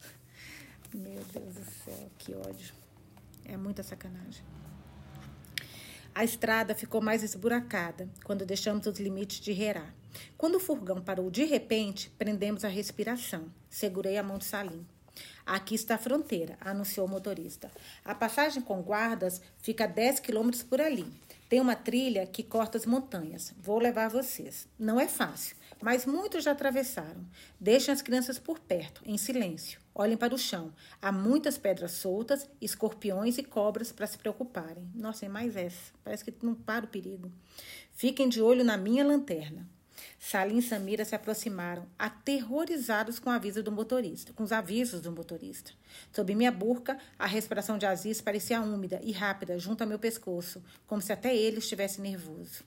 Meu 0.94 1.22
Deus 1.32 1.54
do 1.54 1.64
céu, 1.84 2.10
que 2.16 2.32
ódio. 2.32 2.72
É 3.44 3.56
muita 3.56 3.82
sacanagem. 3.82 4.44
A 6.14 6.24
estrada 6.24 6.74
ficou 6.74 7.02
mais 7.02 7.22
esburacada 7.22 8.08
quando 8.24 8.46
deixamos 8.46 8.86
os 8.86 8.98
limites 8.98 9.38
de 9.38 9.52
Herá. 9.52 9.92
Quando 10.36 10.56
o 10.56 10.60
furgão 10.60 11.00
parou 11.00 11.30
de 11.30 11.44
repente, 11.44 12.10
prendemos 12.18 12.64
a 12.64 12.68
respiração. 12.68 13.52
Segurei 13.68 14.16
a 14.18 14.22
mão 14.22 14.38
de 14.38 14.44
Salim. 14.44 14.86
Aqui 15.44 15.74
está 15.74 15.94
a 15.94 15.98
fronteira, 15.98 16.58
anunciou 16.60 17.06
o 17.06 17.10
motorista. 17.10 17.70
A 18.04 18.14
passagem 18.14 18.62
com 18.62 18.82
guardas 18.82 19.40
fica 19.58 19.84
a 19.84 19.86
10 19.86 20.20
quilômetros 20.20 20.62
por 20.62 20.80
ali. 20.80 21.06
Tem 21.48 21.60
uma 21.60 21.76
trilha 21.76 22.26
que 22.26 22.42
corta 22.42 22.76
as 22.76 22.84
montanhas. 22.84 23.54
Vou 23.56 23.78
levar 23.78 24.08
vocês. 24.08 24.66
Não 24.76 24.98
é 24.98 25.06
fácil, 25.06 25.56
mas 25.80 26.04
muitos 26.04 26.42
já 26.42 26.50
atravessaram. 26.50 27.24
Deixem 27.60 27.94
as 27.94 28.02
crianças 28.02 28.38
por 28.38 28.58
perto, 28.58 29.00
em 29.06 29.16
silêncio. 29.16 29.80
Olhem 29.94 30.16
para 30.16 30.34
o 30.34 30.38
chão. 30.38 30.72
Há 31.00 31.12
muitas 31.12 31.56
pedras 31.56 31.92
soltas, 31.92 32.50
escorpiões 32.60 33.38
e 33.38 33.44
cobras 33.44 33.92
para 33.92 34.08
se 34.08 34.18
preocuparem. 34.18 34.90
Nossa, 34.92 35.24
é 35.24 35.28
mais 35.28 35.56
essa. 35.56 35.92
Parece 36.02 36.24
que 36.24 36.34
não 36.42 36.54
para 36.54 36.84
o 36.84 36.88
perigo. 36.88 37.30
Fiquem 37.94 38.28
de 38.28 38.42
olho 38.42 38.64
na 38.64 38.76
minha 38.76 39.04
lanterna. 39.04 39.68
Salim 40.28 40.58
e 40.58 40.62
Samira 40.62 41.04
se 41.04 41.14
aproximaram, 41.14 41.86
aterrorizados 41.96 43.20
com, 43.20 43.30
aviso 43.30 43.62
do 43.62 43.70
motorista, 43.70 44.32
com 44.32 44.42
os 44.42 44.50
avisos 44.50 45.00
do 45.00 45.12
motorista. 45.12 45.70
Sob 46.12 46.34
minha 46.34 46.50
burca, 46.50 46.98
a 47.16 47.26
respiração 47.28 47.78
de 47.78 47.86
Aziz 47.86 48.20
parecia 48.20 48.60
úmida 48.60 49.00
e 49.04 49.12
rápida 49.12 49.56
junto 49.56 49.82
ao 49.82 49.88
meu 49.88 50.00
pescoço, 50.00 50.60
como 50.84 51.00
se 51.00 51.12
até 51.12 51.32
ele 51.32 51.58
estivesse 51.58 52.00
nervoso. 52.00 52.64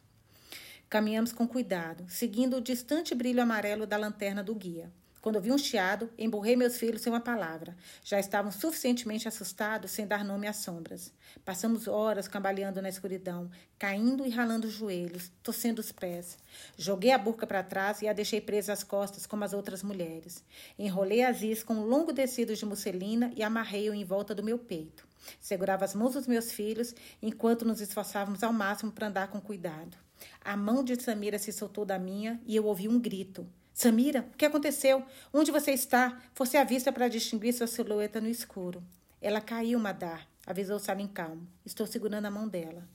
Caminhamos 0.89 1.33
com 1.33 1.45
cuidado, 1.45 2.05
seguindo 2.07 2.55
o 2.55 2.61
distante 2.61 3.13
brilho 3.13 3.43
amarelo 3.43 3.85
da 3.85 3.97
lanterna 3.97 4.41
do 4.41 4.55
guia. 4.55 4.89
Quando 5.21 5.41
vi 5.41 5.51
um 5.51 5.57
chiado, 5.57 6.09
emburrei 6.17 6.55
meus 6.55 6.77
filhos 6.77 7.01
sem 7.01 7.11
uma 7.11 7.19
palavra. 7.19 7.75
Já 8.03 8.19
estavam 8.19 8.51
suficientemente 8.51 9.27
assustados 9.27 9.91
sem 9.91 10.07
dar 10.07 10.23
nome 10.23 10.47
às 10.47 10.57
sombras. 10.57 11.11
Passamos 11.43 11.87
horas 11.87 12.27
cambaleando 12.27 12.81
na 12.81 12.87
escuridão, 12.87 13.51
caindo 13.77 14.25
e 14.25 14.29
ralando 14.29 14.67
os 14.67 14.73
joelhos, 14.73 15.29
torcendo 15.43 15.79
os 15.79 15.91
pés. 15.91 16.37
Joguei 16.77 17.11
a 17.11 17.17
burca 17.17 17.45
para 17.45 17.61
trás 17.61 18.01
e 18.01 18.07
a 18.07 18.13
deixei 18.13 18.39
presa 18.39 18.71
às 18.71 18.83
costas 18.83 19.25
como 19.25 19.43
as 19.43 19.51
outras 19.51 19.83
mulheres. 19.83 20.43
Enrolei 20.77 21.23
Aziz 21.23 21.63
com 21.63 21.73
um 21.73 21.85
longo 21.85 22.13
tecido 22.13 22.55
de 22.55 22.65
musselina 22.65 23.31
e 23.35 23.43
amarrei-o 23.43 23.93
em 23.93 24.05
volta 24.05 24.33
do 24.33 24.43
meu 24.43 24.57
peito. 24.57 25.05
Segurava 25.39 25.83
as 25.83 25.93
mãos 25.93 26.13
dos 26.13 26.27
meus 26.27 26.51
filhos 26.51 26.95
enquanto 27.21 27.65
nos 27.65 27.81
esforçávamos 27.81 28.41
ao 28.41 28.53
máximo 28.53 28.91
para 28.91 29.07
andar 29.07 29.27
com 29.27 29.41
cuidado. 29.41 29.97
A 30.41 30.55
mão 30.55 30.83
de 30.83 31.01
Samira 31.01 31.37
se 31.37 31.51
soltou 31.51 31.85
da 31.85 31.99
minha 31.99 32.39
e 32.45 32.55
eu 32.55 32.65
ouvi 32.65 32.87
um 32.87 32.99
grito. 32.99 33.45
Samira, 33.81 34.27
o 34.33 34.35
que 34.35 34.43
aconteceu? 34.43 35.05
Onde 35.33 35.51
você 35.51 35.71
está? 35.71 36.21
Fosse 36.33 36.57
à 36.57 36.65
vista 36.65 36.91
para 36.91 37.07
distinguir 37.07 37.53
sua 37.53 37.65
silhueta 37.65 38.19
no 38.19 38.27
escuro. 38.27 38.83
Ela 39.21 39.39
caiu, 39.39 39.79
Madar, 39.79 40.27
avisou 40.45 40.77
Salim 40.79 41.07
calmo. 41.07 41.47
Estou 41.65 41.87
segurando 41.87 42.25
a 42.25 42.29
mão 42.29 42.45
dela. 42.45 42.85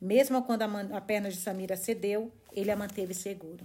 Mesmo 0.00 0.42
quando 0.42 0.62
a, 0.62 0.96
a 0.96 1.00
perna 1.00 1.30
de 1.30 1.36
Samira 1.36 1.76
cedeu, 1.76 2.32
ele 2.52 2.72
a 2.72 2.76
manteve 2.76 3.14
segura. 3.14 3.64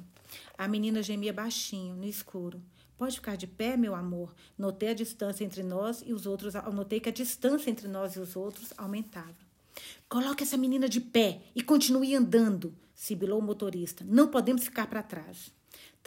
A 0.55 0.67
menina 0.67 1.01
gemia 1.01 1.33
baixinho, 1.33 1.95
no 1.95 2.05
escuro. 2.05 2.61
Pode 2.95 3.15
ficar 3.15 3.37
de 3.37 3.47
pé, 3.47 3.75
meu 3.75 3.95
amor. 3.95 4.35
Notei 4.55 4.89
a 4.89 4.93
distância 4.93 5.43
entre 5.43 5.63
nós 5.63 6.03
e 6.05 6.13
os 6.13 6.27
outros. 6.27 6.53
Notei 6.53 6.99
que 6.99 7.09
a 7.09 7.11
distância 7.11 7.71
entre 7.71 7.87
nós 7.87 8.15
e 8.15 8.19
os 8.19 8.35
outros 8.35 8.71
aumentava. 8.77 9.33
Coloque 10.07 10.43
essa 10.43 10.57
menina 10.57 10.87
de 10.87 11.01
pé 11.01 11.41
e 11.55 11.63
continue 11.63 12.13
andando, 12.13 12.71
sibilou 12.93 13.39
o 13.39 13.43
motorista. 13.43 14.05
Não 14.07 14.27
podemos 14.27 14.63
ficar 14.63 14.85
para 14.85 15.01
trás. 15.01 15.56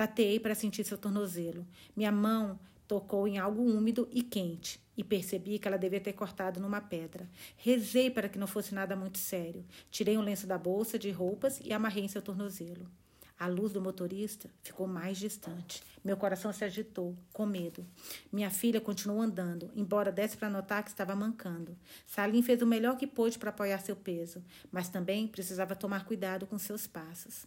Tateei 0.01 0.41
para 0.41 0.55
sentir 0.55 0.83
seu 0.83 0.97
tornozelo. 0.97 1.67
Minha 1.95 2.11
mão 2.11 2.59
tocou 2.89 3.29
em 3.29 3.37
algo 3.37 3.63
úmido 3.63 4.09
e 4.11 4.23
quente 4.23 4.81
e 4.97 5.05
percebi 5.05 5.59
que 5.59 5.69
ela 5.69 5.77
devia 5.77 6.01
ter 6.01 6.15
cortado 6.15 6.59
numa 6.59 6.81
pedra. 6.81 7.29
Rezei 7.55 8.09
para 8.11 8.27
que 8.27 8.39
não 8.39 8.47
fosse 8.47 8.75
nada 8.75 8.97
muito 8.97 9.19
sério. 9.19 9.63
Tirei 9.91 10.17
um 10.17 10.23
lenço 10.23 10.47
da 10.47 10.57
bolsa 10.57 10.99
de 10.99 11.11
roupas 11.11 11.61
e 11.63 11.71
amarrei 11.75 12.03
em 12.03 12.09
seu 12.09 12.23
tornozelo. 12.23 12.91
A 13.39 13.47
luz 13.47 13.75
do 13.75 13.83
motorista 13.83 14.49
ficou 14.63 14.87
mais 14.87 15.19
distante. 15.19 15.83
Meu 16.03 16.17
coração 16.17 16.51
se 16.51 16.65
agitou, 16.65 17.15
com 17.31 17.45
medo. 17.45 17.87
Minha 18.33 18.49
filha 18.49 18.81
continuou 18.81 19.21
andando, 19.21 19.71
embora 19.77 20.11
desse 20.11 20.35
para 20.35 20.49
notar 20.49 20.83
que 20.83 20.89
estava 20.89 21.15
mancando. 21.15 21.77
Salim 22.07 22.41
fez 22.41 22.63
o 22.63 22.67
melhor 22.67 22.97
que 22.97 23.07
pôde 23.07 23.39
para 23.39 23.51
apoiar 23.51 23.81
seu 23.81 23.97
peso, 23.97 24.43
mas 24.73 24.89
também 24.89 25.29
precisava 25.29 25.77
tomar 25.77 26.07
cuidado 26.07 26.47
com 26.47 26.57
seus 26.57 26.87
passos. 26.87 27.47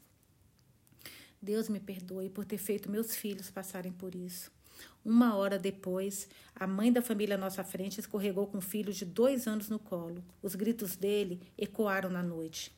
Deus 1.44 1.68
me 1.68 1.78
perdoe 1.78 2.30
por 2.30 2.46
ter 2.46 2.58
feito 2.58 2.90
meus 2.90 3.14
filhos 3.14 3.52
passarem 3.52 3.92
por 3.92 4.16
isso. 4.16 4.50
Uma 5.04 5.36
hora 5.36 5.60
depois, 5.60 6.30
a 6.56 6.66
mãe 6.66 6.90
da 6.90 7.02
família 7.02 7.36
à 7.36 7.38
nossa 7.38 7.66
frente 7.66 8.00
escorregou 8.00 8.48
com 8.48 8.60
um 8.60 8.62
filho 8.62 8.94
de 8.94 9.04
dois 9.04 9.46
anos 9.46 9.68
no 9.68 9.78
colo. 9.78 10.24
Os 10.42 10.56
gritos 10.56 10.96
dele 10.96 11.42
ecoaram 11.58 12.10
na 12.10 12.24
noite. 12.24 12.74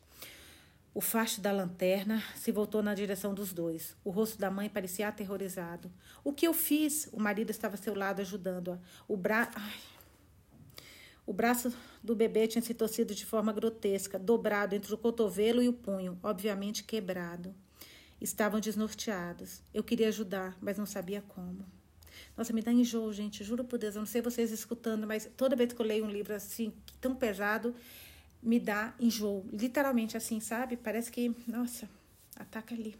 O 0.92 1.00
facho 1.00 1.40
da 1.40 1.52
lanterna 1.52 2.20
se 2.34 2.50
voltou 2.50 2.82
na 2.82 2.92
direção 2.92 3.32
dos 3.32 3.52
dois. 3.52 3.94
O 4.02 4.10
rosto 4.10 4.36
da 4.36 4.50
mãe 4.50 4.68
parecia 4.68 5.06
aterrorizado. 5.06 5.88
O 6.24 6.32
que 6.32 6.48
eu 6.48 6.52
fiz? 6.52 7.08
O 7.12 7.20
marido 7.20 7.50
estava 7.50 7.76
a 7.76 7.78
seu 7.78 7.94
lado 7.94 8.20
ajudando-a. 8.20 8.80
O, 9.06 9.16
bra... 9.16 9.48
Ai. 9.54 9.80
o 11.24 11.32
braço 11.32 11.72
do 12.02 12.16
bebê 12.16 12.48
tinha 12.48 12.62
se 12.62 12.74
torcido 12.74 13.14
de 13.14 13.24
forma 13.24 13.52
grotesca, 13.52 14.18
dobrado 14.18 14.74
entre 14.74 14.92
o 14.92 14.98
cotovelo 14.98 15.62
e 15.62 15.68
o 15.68 15.72
punho, 15.72 16.18
obviamente 16.20 16.82
quebrado. 16.82 17.54
Estavam 18.20 18.60
desnorteados. 18.60 19.62
Eu 19.74 19.82
queria 19.82 20.08
ajudar, 20.08 20.56
mas 20.60 20.78
não 20.78 20.86
sabia 20.86 21.22
como. 21.22 21.64
Nossa, 22.36 22.52
me 22.52 22.62
dá 22.62 22.72
enjoo, 22.72 23.12
gente. 23.12 23.44
Juro 23.44 23.64
por 23.64 23.78
Deus, 23.78 23.94
eu 23.94 24.00
não 24.00 24.06
sei 24.06 24.22
vocês 24.22 24.50
escutando, 24.50 25.06
mas 25.06 25.28
toda 25.36 25.56
vez 25.56 25.72
que 25.72 25.80
eu 25.80 25.86
leio 25.86 26.04
um 26.04 26.10
livro 26.10 26.34
assim, 26.34 26.72
tão 27.00 27.14
pesado, 27.14 27.74
me 28.42 28.58
dá 28.58 28.94
enjoo. 28.98 29.44
Literalmente 29.52 30.16
assim, 30.16 30.40
sabe? 30.40 30.76
Parece 30.76 31.10
que, 31.10 31.34
nossa, 31.46 31.88
ataca 32.36 32.74
ali. 32.74 32.96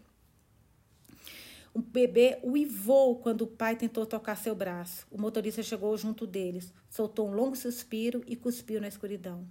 O 1.72 1.80
bebê 1.80 2.38
uivou 2.42 3.16
quando 3.16 3.42
o 3.42 3.46
pai 3.46 3.76
tentou 3.76 4.06
tocar 4.06 4.36
seu 4.36 4.54
braço. 4.54 5.06
O 5.10 5.20
motorista 5.20 5.62
chegou 5.62 5.94
junto 5.98 6.26
deles, 6.26 6.72
soltou 6.88 7.28
um 7.28 7.34
longo 7.34 7.54
suspiro 7.54 8.24
e 8.26 8.34
cuspiu 8.34 8.80
na 8.80 8.88
escuridão. 8.88 9.46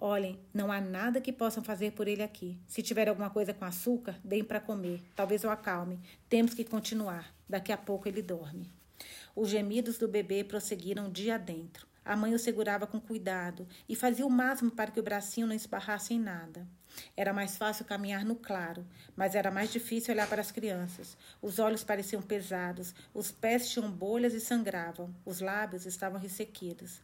Olhem, 0.00 0.38
não 0.54 0.70
há 0.70 0.80
nada 0.80 1.20
que 1.20 1.32
possam 1.32 1.60
fazer 1.60 1.90
por 1.90 2.06
ele 2.06 2.22
aqui. 2.22 2.56
Se 2.68 2.82
tiver 2.82 3.08
alguma 3.08 3.30
coisa 3.30 3.52
com 3.52 3.64
açúcar, 3.64 4.14
deem 4.22 4.44
para 4.44 4.60
comer. 4.60 5.02
Talvez 5.16 5.42
o 5.42 5.50
acalme. 5.50 5.98
Temos 6.28 6.54
que 6.54 6.62
continuar. 6.62 7.34
Daqui 7.48 7.72
a 7.72 7.76
pouco 7.76 8.06
ele 8.06 8.22
dorme. 8.22 8.72
Os 9.34 9.48
gemidos 9.48 9.98
do 9.98 10.06
bebê 10.06 10.44
prosseguiram 10.44 11.10
dia 11.10 11.34
adentro. 11.34 11.84
A 12.04 12.16
mãe 12.16 12.32
o 12.32 12.38
segurava 12.38 12.86
com 12.86 13.00
cuidado 13.00 13.66
e 13.88 13.96
fazia 13.96 14.24
o 14.24 14.30
máximo 14.30 14.70
para 14.70 14.92
que 14.92 15.00
o 15.00 15.02
bracinho 15.02 15.48
não 15.48 15.54
esbarrasse 15.54 16.14
em 16.14 16.20
nada. 16.20 16.64
Era 17.16 17.32
mais 17.32 17.56
fácil 17.56 17.84
caminhar 17.84 18.24
no 18.24 18.36
claro, 18.36 18.86
mas 19.16 19.34
era 19.34 19.50
mais 19.50 19.72
difícil 19.72 20.14
olhar 20.14 20.28
para 20.28 20.40
as 20.40 20.52
crianças. 20.52 21.16
Os 21.42 21.58
olhos 21.58 21.82
pareciam 21.82 22.22
pesados, 22.22 22.94
os 23.12 23.32
pés 23.32 23.68
tinham 23.68 23.90
bolhas 23.90 24.32
e 24.32 24.40
sangravam, 24.40 25.12
os 25.24 25.40
lábios 25.40 25.86
estavam 25.86 26.20
ressequidos. 26.20 27.00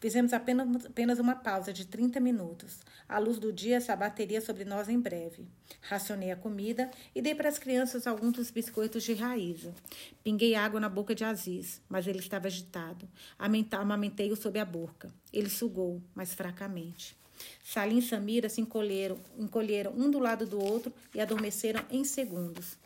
Fizemos 0.00 0.32
apenas, 0.32 0.86
apenas 0.86 1.18
uma 1.18 1.34
pausa 1.34 1.72
de 1.72 1.84
30 1.84 2.20
minutos. 2.20 2.80
A 3.08 3.18
luz 3.18 3.38
do 3.38 3.52
dia 3.52 3.80
se 3.80 3.90
abateria 3.90 4.40
sobre 4.40 4.64
nós 4.64 4.88
em 4.88 4.98
breve. 4.98 5.46
Racionei 5.80 6.30
a 6.30 6.36
comida 6.36 6.90
e 7.14 7.22
dei 7.22 7.34
para 7.34 7.48
as 7.48 7.58
crianças 7.58 8.06
alguns 8.06 8.32
dos 8.32 8.50
biscoitos 8.50 9.02
de 9.02 9.14
raíza. 9.14 9.74
Pinguei 10.22 10.54
água 10.54 10.80
na 10.80 10.88
boca 10.88 11.14
de 11.14 11.24
Aziz, 11.24 11.80
mas 11.88 12.06
ele 12.06 12.18
estava 12.18 12.46
agitado. 12.46 13.08
Amamentei-o 13.38 14.36
sob 14.36 14.58
a 14.58 14.64
boca. 14.64 15.12
Ele 15.32 15.50
sugou, 15.50 16.02
mas 16.14 16.34
fracamente. 16.34 17.16
Salim 17.62 17.98
e 17.98 18.02
Samira 18.02 18.48
se 18.48 18.60
encolheram, 18.60 19.18
encolheram 19.38 19.92
um 19.92 20.10
do 20.10 20.18
lado 20.18 20.46
do 20.46 20.62
outro 20.62 20.92
e 21.14 21.20
adormeceram 21.20 21.84
em 21.90 22.04
segundos. 22.04 22.76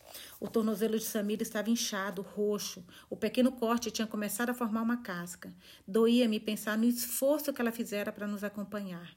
O 0.42 0.48
tornozelo 0.48 0.98
de 0.98 1.04
Samira 1.04 1.44
estava 1.44 1.70
inchado, 1.70 2.20
roxo. 2.20 2.84
O 3.08 3.14
pequeno 3.14 3.52
corte 3.52 3.92
tinha 3.92 4.08
começado 4.08 4.50
a 4.50 4.54
formar 4.54 4.82
uma 4.82 4.96
casca. 4.96 5.54
Doía-me 5.86 6.40
pensar 6.40 6.76
no 6.76 6.82
esforço 6.84 7.52
que 7.52 7.60
ela 7.60 7.70
fizera 7.70 8.10
para 8.10 8.26
nos 8.26 8.42
acompanhar. 8.42 9.16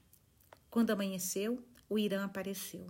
Quando 0.70 0.92
amanheceu, 0.92 1.66
o 1.90 1.98
Irã 1.98 2.26
apareceu. 2.26 2.86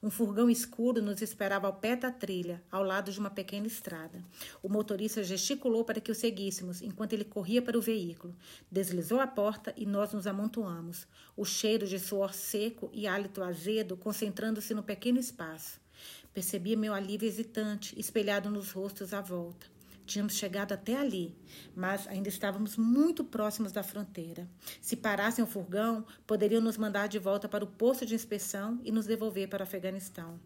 Um 0.00 0.08
furgão 0.08 0.48
escuro 0.48 1.02
nos 1.02 1.20
esperava 1.20 1.66
ao 1.66 1.80
pé 1.80 1.96
da 1.96 2.12
trilha, 2.12 2.62
ao 2.70 2.84
lado 2.84 3.10
de 3.10 3.18
uma 3.18 3.28
pequena 3.28 3.66
estrada. 3.66 4.24
O 4.62 4.68
motorista 4.68 5.24
gesticulou 5.24 5.84
para 5.84 6.00
que 6.00 6.12
o 6.12 6.14
seguíssemos, 6.14 6.82
enquanto 6.82 7.14
ele 7.14 7.24
corria 7.24 7.60
para 7.60 7.76
o 7.76 7.82
veículo. 7.82 8.36
Deslizou 8.70 9.18
a 9.18 9.26
porta 9.26 9.74
e 9.76 9.84
nós 9.84 10.12
nos 10.12 10.28
amontoamos. 10.28 11.08
O 11.36 11.44
cheiro 11.44 11.88
de 11.88 11.98
suor 11.98 12.34
seco 12.34 12.88
e 12.92 13.08
hálito 13.08 13.42
azedo 13.42 13.96
concentrando-se 13.96 14.74
no 14.74 14.82
pequeno 14.84 15.18
espaço. 15.18 15.79
Percebia 16.32 16.76
meu 16.76 16.94
alívio 16.94 17.28
hesitante, 17.28 17.98
espelhado 17.98 18.48
nos 18.48 18.70
rostos 18.70 19.12
à 19.12 19.20
volta. 19.20 19.66
Tínhamos 20.06 20.34
chegado 20.34 20.72
até 20.72 20.96
ali, 20.96 21.36
mas 21.74 22.06
ainda 22.08 22.28
estávamos 22.28 22.76
muito 22.76 23.24
próximos 23.24 23.72
da 23.72 23.82
fronteira. 23.82 24.48
Se 24.80 24.96
parassem 24.96 25.44
o 25.44 25.46
furgão, 25.46 26.04
poderiam 26.26 26.60
nos 26.60 26.76
mandar 26.76 27.08
de 27.08 27.18
volta 27.18 27.48
para 27.48 27.64
o 27.64 27.68
posto 27.68 28.06
de 28.06 28.14
inspeção 28.14 28.80
e 28.84 28.90
nos 28.90 29.06
devolver 29.06 29.48
para 29.48 29.60
o 29.60 29.64
Afeganistão. 29.64 30.40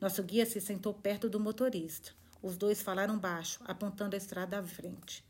Nosso 0.00 0.22
guia 0.22 0.44
se 0.44 0.60
sentou 0.60 0.92
perto 0.92 1.28
do 1.28 1.40
motorista. 1.40 2.12
Os 2.42 2.56
dois 2.56 2.82
falaram 2.82 3.18
baixo, 3.18 3.60
apontando 3.64 4.14
a 4.14 4.18
estrada 4.18 4.58
à 4.58 4.62
frente. 4.62 5.24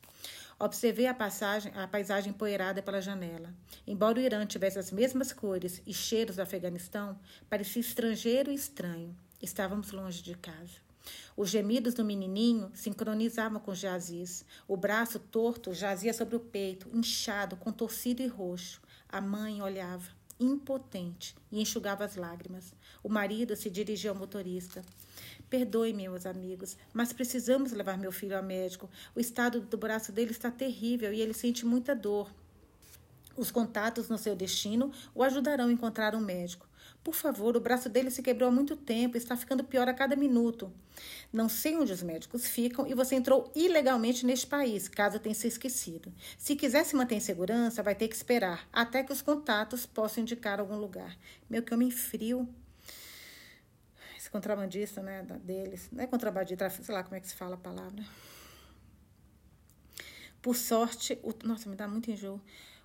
Observei 0.59 1.07
a, 1.07 1.15
passagem, 1.15 1.73
a 1.75 1.87
paisagem 1.87 2.31
empoeirada 2.31 2.83
pela 2.83 3.01
janela. 3.01 3.55
Embora 3.87 4.19
o 4.19 4.23
Irã 4.23 4.45
tivesse 4.45 4.79
as 4.79 4.91
mesmas 4.91 5.33
cores 5.33 5.81
e 5.87 5.95
cheiros 5.95 6.37
do 6.37 6.43
Afeganistão, 6.43 7.19
parecia 7.49 7.81
estrangeiro 7.81 8.51
e 8.51 8.55
estranho. 8.55 9.17
Estávamos 9.41 9.93
longe 9.93 10.21
de 10.21 10.35
casa. 10.35 10.89
Os 11.37 11.49
gemidos 11.49 11.95
do 11.95 12.05
menininho 12.05 12.73
sincronizavam 12.75 13.61
com 13.61 13.73
Jaziz. 13.73 14.45
O 14.67 14.77
braço 14.77 15.21
torto 15.21 15.73
jazia 15.73 16.13
sobre 16.13 16.35
o 16.35 16.41
peito, 16.41 16.89
inchado, 16.93 17.57
contorcido 17.57 18.21
e 18.21 18.27
roxo. 18.27 18.81
A 19.09 19.21
mãe 19.21 19.63
olhava, 19.63 20.11
impotente, 20.41 21.37
e 21.53 21.61
enxugava 21.61 22.05
as 22.05 22.17
lágrimas. 22.17 22.75
O 23.01 23.09
marido 23.09 23.55
se 23.55 23.71
dirigia 23.71 24.11
ao 24.11 24.17
motorista. 24.17 24.85
Perdoe, 25.49 25.93
meus 25.93 26.27
amigos, 26.27 26.77
mas 26.93 27.13
precisamos 27.13 27.71
levar 27.71 27.97
meu 27.97 28.11
filho 28.11 28.37
ao 28.37 28.43
médico. 28.43 28.91
O 29.15 29.21
estado 29.21 29.61
do 29.61 29.79
braço 29.79 30.11
dele 30.11 30.33
está 30.33 30.51
terrível 30.51 31.13
e 31.13 31.21
ele 31.21 31.33
sente 31.33 31.65
muita 31.65 31.95
dor. 31.95 32.29
Os 33.37 33.53
contatos 33.53 34.09
no 34.09 34.19
seu 34.19 34.35
destino 34.35 34.93
o 35.15 35.23
ajudarão 35.23 35.69
a 35.69 35.73
encontrar 35.73 36.17
um 36.17 36.21
médico. 36.21 36.68
Por 37.09 37.15
favor, 37.15 37.57
o 37.57 37.61
braço 37.61 37.89
dele 37.89 38.11
se 38.11 38.23
quebrou 38.23 38.51
há 38.51 38.53
muito 38.53 38.77
tempo 38.77 39.17
e 39.17 39.19
está 39.19 39.35
ficando 39.35 39.65
pior 39.65 39.89
a 39.89 39.95
cada 39.95 40.15
minuto. 40.15 40.71
Não 41.33 41.49
sei 41.49 41.75
onde 41.75 41.91
os 41.91 42.03
médicos 42.03 42.47
ficam 42.47 42.87
e 42.87 42.93
você 42.93 43.15
entrou 43.15 43.51
ilegalmente 43.57 44.27
neste 44.27 44.47
país, 44.47 44.89
caso 44.89 45.19
tenha 45.19 45.35
se 45.35 45.49
esquecido. 45.49 46.13
Se 46.37 46.55
quiser 46.55 46.85
se 46.85 46.95
manter 46.95 47.15
em 47.15 47.21
segurança, 47.21 47.83
vai 47.83 47.95
ter 47.95 48.09
que 48.09 48.15
esperar 48.15 48.69
até 48.71 49.03
que 49.03 49.11
os 49.11 49.23
contatos 49.23 49.87
possam 49.87 50.23
indicar 50.23 50.61
algum 50.61 50.77
lugar. 50.77 51.17
Meu, 51.49 51.63
que 51.63 51.73
homem 51.73 51.91
frio. 51.91 52.47
Esse 54.15 54.29
contrabandista, 54.29 55.01
né, 55.01 55.23
deles. 55.43 55.89
Não 55.91 56.05
é 56.05 56.07
contrabandista, 56.07 56.69
sei 56.69 56.95
lá 56.95 57.03
como 57.03 57.17
é 57.17 57.21
que 57.21 57.29
se 57.29 57.35
fala 57.35 57.55
a 57.55 57.59
palavra. 57.59 58.05
Por 60.43 60.55
sorte, 60.55 61.19
o, 61.23 61.33
nossa, 61.43 61.71
me 61.71 61.75
dá 61.75 61.89
muito 61.89 62.11
enjoo. 62.11 62.39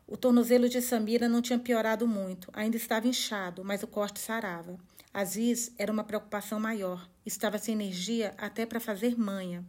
O 0.05 0.17
tornozelo 0.17 0.67
de 0.67 0.81
Samira 0.81 1.29
não 1.29 1.41
tinha 1.41 1.57
piorado 1.57 2.07
muito, 2.07 2.49
ainda 2.53 2.75
estava 2.75 3.07
inchado, 3.07 3.63
mas 3.63 3.83
o 3.83 3.87
corte 3.87 4.19
sarava. 4.19 4.77
Aziz 5.13 5.71
era 5.77 5.91
uma 5.91 6.03
preocupação 6.03 6.59
maior. 6.59 7.07
Estava 7.25 7.57
sem 7.57 7.73
energia 7.73 8.33
até 8.37 8.65
para 8.65 8.79
fazer 8.79 9.17
manha. 9.17 9.63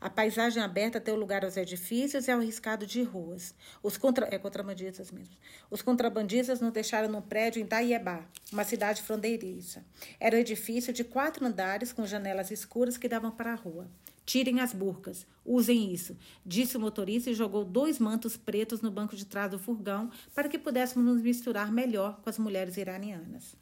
A 0.00 0.10
paisagem 0.10 0.62
aberta 0.62 0.98
deu 0.98 1.14
lugar 1.16 1.44
aos 1.44 1.56
edifícios 1.56 2.26
e 2.26 2.30
ao 2.30 2.40
riscado 2.40 2.86
de 2.86 3.02
ruas. 3.02 3.54
Os 3.82 3.96
contra... 3.96 4.28
é, 4.34 4.38
contrabandistas 4.38 5.10
mesmo. 5.10 5.34
Os 5.70 5.80
contrabandistas 5.80 6.60
nos 6.60 6.72
deixaram 6.72 7.08
no 7.08 7.22
prédio 7.22 7.62
em 7.62 7.66
Daiebá, 7.66 8.24
uma 8.52 8.64
cidade 8.64 9.02
fronteiriça. 9.02 9.84
Era 10.18 10.36
um 10.36 10.40
edifício 10.40 10.92
de 10.92 11.04
quatro 11.04 11.46
andares 11.46 11.92
com 11.92 12.04
janelas 12.04 12.50
escuras 12.50 12.98
que 12.98 13.08
davam 13.08 13.30
para 13.30 13.52
a 13.52 13.56
rua. 13.56 13.88
Tirem 14.30 14.60
as 14.60 14.72
burcas, 14.72 15.26
usem 15.44 15.92
isso, 15.92 16.16
disse 16.46 16.76
o 16.76 16.80
motorista 16.80 17.28
e 17.28 17.34
jogou 17.34 17.64
dois 17.64 17.98
mantos 17.98 18.36
pretos 18.36 18.80
no 18.80 18.88
banco 18.88 19.16
de 19.16 19.26
trás 19.26 19.50
do 19.50 19.58
furgão 19.58 20.08
para 20.32 20.48
que 20.48 20.56
pudéssemos 20.56 21.04
nos 21.04 21.20
misturar 21.20 21.72
melhor 21.72 22.20
com 22.22 22.30
as 22.30 22.38
mulheres 22.38 22.76
iranianas. 22.76 23.56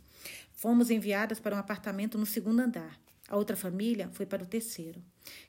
Fomos 0.52 0.90
enviadas 0.90 1.40
para 1.40 1.56
um 1.56 1.58
apartamento 1.58 2.18
no 2.18 2.26
segundo 2.26 2.60
andar. 2.60 3.00
A 3.30 3.36
outra 3.38 3.56
família 3.56 4.10
foi 4.12 4.26
para 4.26 4.42
o 4.42 4.46
terceiro. 4.46 5.02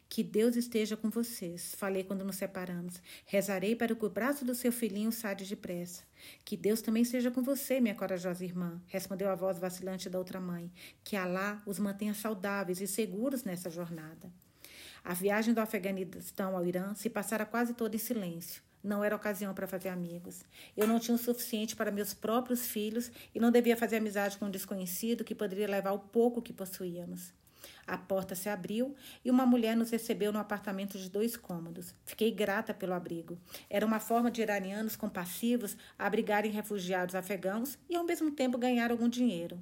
Que 0.07 0.23
Deus 0.23 0.55
esteja 0.55 0.95
com 0.95 1.09
vocês, 1.09 1.75
falei 1.75 2.05
quando 2.05 2.23
nos 2.23 2.37
separamos. 2.37 3.01
Rezarei 3.25 3.75
para 3.75 3.93
que 3.93 4.05
o 4.05 4.09
braço 4.09 4.45
do 4.45 4.55
seu 4.55 4.71
filhinho 4.71 5.11
sade 5.11 5.45
depressa. 5.45 6.03
Que 6.45 6.55
Deus 6.55 6.81
também 6.81 7.03
esteja 7.03 7.29
com 7.29 7.43
você, 7.43 7.81
minha 7.81 7.93
corajosa 7.93 8.45
irmã, 8.45 8.81
respondeu 8.87 9.29
a 9.29 9.35
voz 9.35 9.59
vacilante 9.59 10.09
da 10.09 10.17
outra 10.17 10.39
mãe. 10.39 10.71
Que 11.03 11.17
Alá 11.17 11.61
os 11.65 11.77
mantenha 11.77 12.13
saudáveis 12.13 12.79
e 12.79 12.87
seguros 12.87 13.43
nessa 13.43 13.69
jornada. 13.69 14.31
A 15.03 15.13
viagem 15.13 15.53
do 15.53 15.61
Afeganistão 15.61 16.55
ao 16.55 16.65
Irã 16.65 16.93
se 16.93 17.09
passara 17.09 17.45
quase 17.45 17.73
toda 17.73 17.95
em 17.95 17.99
silêncio. 17.99 18.61
Não 18.83 19.03
era 19.03 19.15
ocasião 19.15 19.53
para 19.53 19.67
fazer 19.67 19.89
amigos. 19.89 20.43
Eu 20.75 20.87
não 20.87 20.99
tinha 20.99 21.15
o 21.15 21.17
suficiente 21.17 21.75
para 21.75 21.91
meus 21.91 22.13
próprios 22.13 22.67
filhos 22.67 23.11
e 23.35 23.39
não 23.39 23.51
devia 23.51 23.75
fazer 23.75 23.97
amizade 23.97 24.37
com 24.37 24.45
um 24.45 24.51
desconhecido 24.51 25.23
que 25.23 25.35
poderia 25.35 25.67
levar 25.67 25.91
o 25.91 25.99
pouco 25.99 26.41
que 26.41 26.53
possuíamos. 26.53 27.33
A 27.85 27.97
porta 27.97 28.35
se 28.35 28.47
abriu 28.47 28.95
e 29.25 29.29
uma 29.29 29.45
mulher 29.45 29.75
nos 29.75 29.89
recebeu 29.89 30.31
no 30.31 30.39
apartamento 30.39 30.97
de 30.97 31.09
dois 31.09 31.35
cômodos. 31.35 31.93
Fiquei 32.05 32.31
grata 32.31 32.73
pelo 32.73 32.93
abrigo. 32.93 33.37
Era 33.69 33.85
uma 33.85 33.99
forma 33.99 34.31
de 34.31 34.41
iranianos 34.41 34.95
compassivos 34.95 35.75
abrigarem 35.97 36.51
refugiados 36.51 37.15
afegãos 37.15 37.77
e 37.89 37.95
ao 37.95 38.05
mesmo 38.05 38.31
tempo 38.31 38.57
ganhar 38.57 38.91
algum 38.91 39.09
dinheiro. 39.09 39.59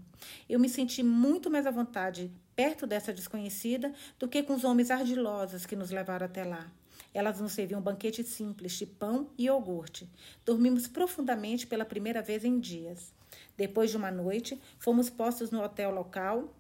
Eu 0.48 0.60
me 0.60 0.70
senti 0.70 1.02
muito 1.02 1.50
mais 1.50 1.66
à 1.66 1.72
vontade 1.72 2.32
perto 2.58 2.88
dessa 2.88 3.14
desconhecida 3.14 3.94
do 4.18 4.28
que 4.28 4.42
com 4.42 4.56
os 4.56 4.64
homens 4.64 4.90
ardilosos 4.90 5.68
que 5.68 5.76
nos 5.76 5.92
levaram 5.92 6.26
até 6.26 6.44
lá. 6.44 6.68
Elas 7.14 7.40
nos 7.40 7.52
serviam 7.52 7.80
um 7.80 7.84
banquete 7.84 8.24
simples 8.24 8.74
de 8.74 8.88
pão 8.88 9.30
e 9.38 9.46
iogurte. 9.46 10.10
Dormimos 10.44 10.88
profundamente 10.88 11.68
pela 11.68 11.86
primeira 11.86 12.20
vez 12.20 12.44
em 12.44 12.60
dias. 12.60 13.14
Depois 13.56 13.92
de 13.92 13.98
uma 13.98 14.10
noite, 14.10 14.60
fomos 14.80 15.08
postos 15.08 15.52
no 15.52 15.62
hotel 15.62 15.92
local 15.92 16.52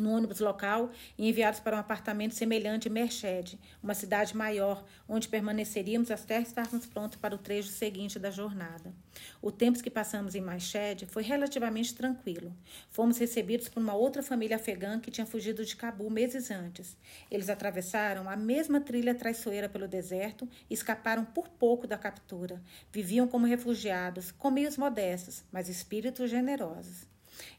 no 0.00 0.10
ônibus 0.10 0.40
local 0.40 0.90
e 1.16 1.28
enviados 1.28 1.60
para 1.60 1.76
um 1.76 1.80
apartamento 1.80 2.34
semelhante 2.34 2.88
em 2.88 2.90
Merched, 2.90 3.58
uma 3.82 3.94
cidade 3.94 4.36
maior, 4.36 4.84
onde 5.08 5.28
permaneceríamos 5.28 6.10
até 6.10 6.40
estarmos 6.40 6.86
prontos 6.86 7.18
para 7.18 7.34
o 7.34 7.38
trecho 7.38 7.68
seguinte 7.68 8.18
da 8.18 8.30
jornada. 8.30 8.92
O 9.40 9.50
tempo 9.50 9.82
que 9.82 9.90
passamos 9.90 10.34
em 10.34 10.40
Merched 10.40 11.06
foi 11.06 11.22
relativamente 11.22 11.94
tranquilo. 11.94 12.54
Fomos 12.90 13.18
recebidos 13.18 13.68
por 13.68 13.80
uma 13.80 13.94
outra 13.94 14.22
família 14.22 14.56
afegã 14.56 14.98
que 14.98 15.10
tinha 15.10 15.26
fugido 15.26 15.64
de 15.64 15.76
Cabul 15.76 16.10
meses 16.10 16.50
antes. 16.50 16.96
Eles 17.30 17.48
atravessaram 17.48 18.28
a 18.28 18.36
mesma 18.36 18.80
trilha 18.80 19.14
traiçoeira 19.14 19.68
pelo 19.68 19.86
deserto 19.86 20.48
e 20.68 20.74
escaparam 20.74 21.24
por 21.24 21.48
pouco 21.48 21.86
da 21.86 21.98
captura. 21.98 22.62
Viviam 22.92 23.28
como 23.28 23.46
refugiados, 23.46 24.30
com 24.32 24.50
meios 24.50 24.76
modestos, 24.76 25.44
mas 25.52 25.68
espíritos 25.68 26.30
generosos. 26.30 27.06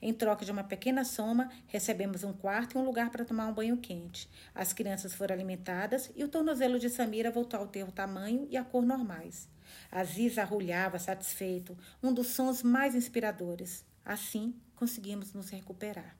Em 0.01 0.13
troca 0.13 0.45
de 0.45 0.51
uma 0.51 0.63
pequena 0.63 1.03
soma, 1.03 1.49
recebemos 1.67 2.23
um 2.23 2.33
quarto 2.33 2.77
e 2.77 2.81
um 2.81 2.85
lugar 2.85 3.09
para 3.09 3.25
tomar 3.25 3.47
um 3.47 3.53
banho 3.53 3.77
quente. 3.77 4.29
As 4.53 4.73
crianças 4.73 5.13
foram 5.13 5.33
alimentadas 5.33 6.11
e 6.15 6.23
o 6.23 6.27
tornozelo 6.27 6.79
de 6.79 6.89
Samira 6.89 7.31
voltou 7.31 7.59
ao 7.59 7.67
ter 7.67 7.83
o 7.83 7.91
tamanho 7.91 8.47
e 8.49 8.57
a 8.57 8.63
cor 8.63 8.83
normais. 8.83 9.49
Aziz 9.91 10.37
arrulhava 10.37 10.99
satisfeito, 10.99 11.77
um 12.01 12.13
dos 12.13 12.27
sons 12.27 12.63
mais 12.63 12.95
inspiradores. 12.95 13.85
Assim, 14.03 14.55
conseguimos 14.75 15.33
nos 15.33 15.49
recuperar. 15.49 16.17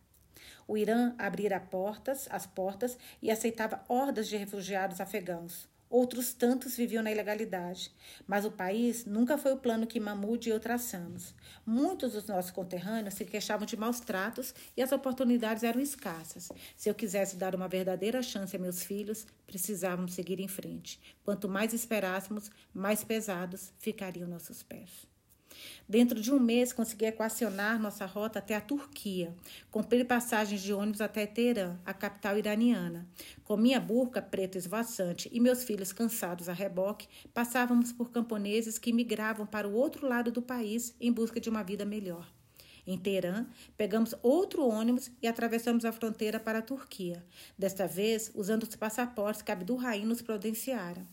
O 0.67 0.77
Irã 0.77 1.13
abrira 1.17 1.59
portas, 1.59 2.27
as 2.29 2.45
portas 2.45 2.97
e 3.21 3.29
aceitava 3.29 3.83
hordas 3.87 4.27
de 4.27 4.37
refugiados 4.37 5.01
afegãos. 5.01 5.67
Outros 5.91 6.33
tantos 6.33 6.77
viviam 6.77 7.03
na 7.03 7.11
ilegalidade. 7.11 7.91
Mas 8.25 8.45
o 8.45 8.51
país 8.51 9.03
nunca 9.03 9.37
foi 9.37 9.51
o 9.51 9.57
plano 9.57 9.85
que 9.85 9.99
Mahmoud 9.99 10.47
e 10.47 10.49
eu 10.49 10.57
traçamos. 10.57 11.35
Muitos 11.65 12.13
dos 12.13 12.25
nossos 12.27 12.49
conterrâneos 12.49 13.15
se 13.15 13.25
queixavam 13.25 13.65
de 13.65 13.75
maus 13.75 13.99
tratos 13.99 14.55
e 14.75 14.81
as 14.81 14.93
oportunidades 14.93 15.63
eram 15.63 15.81
escassas. 15.81 16.49
Se 16.77 16.89
eu 16.89 16.95
quisesse 16.95 17.35
dar 17.35 17.53
uma 17.53 17.67
verdadeira 17.67 18.23
chance 18.23 18.55
a 18.55 18.59
meus 18.59 18.81
filhos, 18.83 19.27
precisávamos 19.45 20.13
seguir 20.13 20.39
em 20.39 20.47
frente. 20.47 20.97
Quanto 21.25 21.49
mais 21.49 21.73
esperássemos, 21.73 22.49
mais 22.73 23.03
pesados 23.03 23.73
ficariam 23.77 24.29
nossos 24.29 24.63
pés. 24.63 25.10
Dentro 25.87 26.21
de 26.21 26.31
um 26.31 26.39
mês, 26.39 26.71
consegui 26.71 27.05
equacionar 27.05 27.79
nossa 27.79 28.05
rota 28.05 28.39
até 28.39 28.55
a 28.55 28.61
Turquia. 28.61 29.35
Comprei 29.69 30.03
passagens 30.03 30.61
de 30.61 30.73
ônibus 30.73 31.01
até 31.01 31.25
Teherã, 31.25 31.77
a 31.85 31.93
capital 31.93 32.37
iraniana. 32.37 33.07
Com 33.43 33.57
minha 33.57 33.79
burca 33.79 34.21
preta 34.21 34.57
esvoaçante 34.57 35.29
e 35.31 35.39
meus 35.39 35.63
filhos 35.63 35.91
cansados 35.91 36.47
a 36.47 36.53
reboque, 36.53 37.07
passávamos 37.33 37.91
por 37.91 38.11
camponeses 38.11 38.77
que 38.77 38.93
migravam 38.93 39.45
para 39.45 39.67
o 39.67 39.73
outro 39.73 40.07
lado 40.07 40.31
do 40.31 40.41
país 40.41 40.95
em 40.99 41.11
busca 41.11 41.39
de 41.39 41.49
uma 41.49 41.63
vida 41.63 41.85
melhor. 41.85 42.27
Em 42.85 42.97
Teherã, 42.97 43.45
pegamos 43.77 44.15
outro 44.23 44.67
ônibus 44.67 45.11
e 45.21 45.27
atravessamos 45.27 45.85
a 45.85 45.91
fronteira 45.91 46.39
para 46.39 46.59
a 46.59 46.63
Turquia, 46.63 47.23
desta 47.57 47.87
vez 47.87 48.31
usando 48.33 48.63
os 48.63 48.75
passaportes 48.75 49.41
que 49.41 49.51
Abdul-Rahim 49.51 50.05
nos 50.05 50.21
providenciara. 50.21 51.05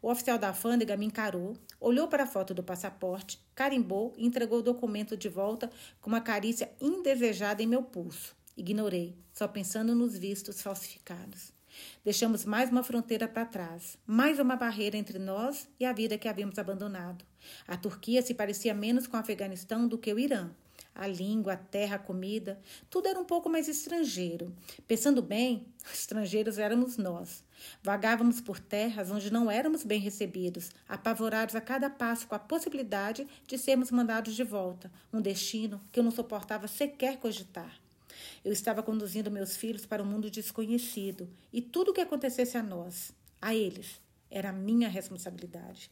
O 0.00 0.10
oficial 0.10 0.38
da 0.38 0.48
alfândega 0.48 0.96
me 0.96 1.06
encarou, 1.06 1.56
olhou 1.80 2.08
para 2.08 2.24
a 2.24 2.26
foto 2.26 2.52
do 2.52 2.62
passaporte, 2.62 3.40
carimbou 3.54 4.12
e 4.16 4.26
entregou 4.26 4.58
o 4.58 4.62
documento 4.62 5.16
de 5.16 5.28
volta 5.28 5.70
com 6.00 6.10
uma 6.10 6.20
carícia 6.20 6.70
indesejada 6.80 7.62
em 7.62 7.66
meu 7.66 7.82
pulso. 7.82 8.36
Ignorei, 8.56 9.16
só 9.32 9.48
pensando 9.48 9.94
nos 9.94 10.16
vistos 10.16 10.60
falsificados. 10.60 11.52
Deixamos 12.04 12.44
mais 12.44 12.70
uma 12.70 12.82
fronteira 12.82 13.26
para 13.26 13.46
trás, 13.46 13.96
mais 14.06 14.38
uma 14.38 14.56
barreira 14.56 14.96
entre 14.96 15.18
nós 15.18 15.68
e 15.80 15.84
a 15.84 15.92
vida 15.92 16.18
que 16.18 16.28
havíamos 16.28 16.58
abandonado. 16.58 17.24
A 17.66 17.76
Turquia 17.76 18.20
se 18.22 18.34
parecia 18.34 18.74
menos 18.74 19.06
com 19.06 19.16
o 19.16 19.20
Afeganistão 19.20 19.88
do 19.88 19.98
que 19.98 20.12
o 20.12 20.18
Irã. 20.18 20.50
A 20.94 21.06
língua, 21.06 21.54
a 21.54 21.56
terra, 21.56 21.96
a 21.96 21.98
comida, 21.98 22.60
tudo 22.90 23.08
era 23.08 23.18
um 23.18 23.24
pouco 23.24 23.48
mais 23.48 23.66
estrangeiro. 23.68 24.54
Pensando 24.86 25.22
bem, 25.22 25.66
estrangeiros 25.92 26.58
éramos 26.58 26.96
nós. 26.96 27.44
Vagávamos 27.82 28.40
por 28.40 28.58
terras 28.58 29.10
onde 29.10 29.32
não 29.32 29.50
éramos 29.50 29.84
bem 29.84 30.00
recebidos, 30.00 30.70
apavorados 30.88 31.54
a 31.54 31.60
cada 31.60 31.88
passo 31.88 32.26
com 32.26 32.34
a 32.34 32.38
possibilidade 32.38 33.26
de 33.46 33.56
sermos 33.56 33.90
mandados 33.90 34.34
de 34.34 34.44
volta, 34.44 34.90
um 35.12 35.20
destino 35.20 35.80
que 35.90 36.00
eu 36.00 36.04
não 36.04 36.10
suportava 36.10 36.66
sequer 36.66 37.18
cogitar. 37.18 37.80
Eu 38.44 38.52
estava 38.52 38.82
conduzindo 38.82 39.30
meus 39.30 39.56
filhos 39.56 39.86
para 39.86 40.02
um 40.02 40.06
mundo 40.06 40.30
desconhecido 40.30 41.28
e 41.52 41.60
tudo 41.62 41.90
o 41.90 41.94
que 41.94 42.00
acontecesse 42.00 42.56
a 42.56 42.62
nós, 42.62 43.12
a 43.40 43.54
eles, 43.54 44.00
era 44.30 44.52
minha 44.52 44.88
responsabilidade. 44.88 45.90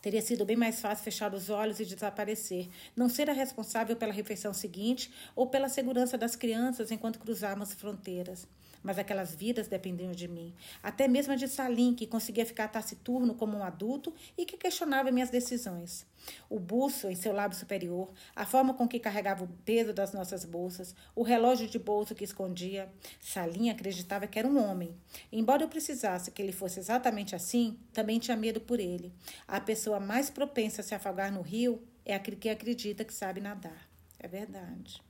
Teria 0.00 0.22
sido 0.22 0.44
bem 0.44 0.56
mais 0.56 0.80
fácil 0.80 1.04
fechar 1.04 1.34
os 1.34 1.50
olhos 1.50 1.78
e 1.78 1.84
desaparecer, 1.84 2.68
não 2.96 3.08
ser 3.08 3.28
a 3.28 3.34
responsável 3.34 3.96
pela 3.96 4.12
refeição 4.12 4.54
seguinte 4.54 5.12
ou 5.36 5.46
pela 5.46 5.68
segurança 5.68 6.16
das 6.16 6.34
crianças 6.34 6.90
enquanto 6.90 7.18
cruzávamos 7.18 7.74
fronteiras 7.74 8.46
mas 8.82 8.98
aquelas 8.98 9.34
vidas 9.34 9.68
dependiam 9.68 10.12
de 10.12 10.26
mim. 10.28 10.54
Até 10.82 11.06
mesmo 11.06 11.32
a 11.32 11.36
de 11.36 11.48
Salim, 11.48 11.94
que 11.94 12.06
conseguia 12.06 12.46
ficar 12.46 12.68
taciturno 12.68 13.34
como 13.34 13.58
um 13.58 13.62
adulto 13.62 14.14
e 14.36 14.44
que 14.44 14.56
questionava 14.56 15.10
minhas 15.10 15.30
decisões. 15.30 16.06
O 16.48 16.58
buço 16.58 17.08
em 17.08 17.14
seu 17.14 17.32
lábio 17.32 17.56
superior, 17.56 18.10
a 18.34 18.44
forma 18.44 18.74
com 18.74 18.86
que 18.86 18.98
carregava 18.98 19.44
o 19.44 19.48
peso 19.64 19.92
das 19.92 20.12
nossas 20.12 20.44
bolsas, 20.44 20.94
o 21.14 21.22
relógio 21.22 21.68
de 21.68 21.78
bolso 21.78 22.14
que 22.14 22.24
escondia. 22.24 22.90
Salim 23.20 23.70
acreditava 23.70 24.26
que 24.26 24.38
era 24.38 24.48
um 24.48 24.62
homem. 24.62 24.94
Embora 25.32 25.62
eu 25.62 25.68
precisasse 25.68 26.30
que 26.30 26.42
ele 26.42 26.52
fosse 26.52 26.78
exatamente 26.78 27.34
assim, 27.34 27.78
também 27.92 28.18
tinha 28.18 28.36
medo 28.36 28.60
por 28.60 28.80
ele. 28.80 29.12
A 29.46 29.60
pessoa 29.60 29.98
mais 29.98 30.30
propensa 30.30 30.80
a 30.82 30.84
se 30.84 30.94
afogar 30.94 31.32
no 31.32 31.42
rio 31.42 31.82
é 32.04 32.14
a 32.14 32.18
que 32.18 32.48
acredita 32.48 33.04
que 33.04 33.14
sabe 33.14 33.40
nadar. 33.40 33.88
É 34.18 34.28
verdade. 34.28 35.02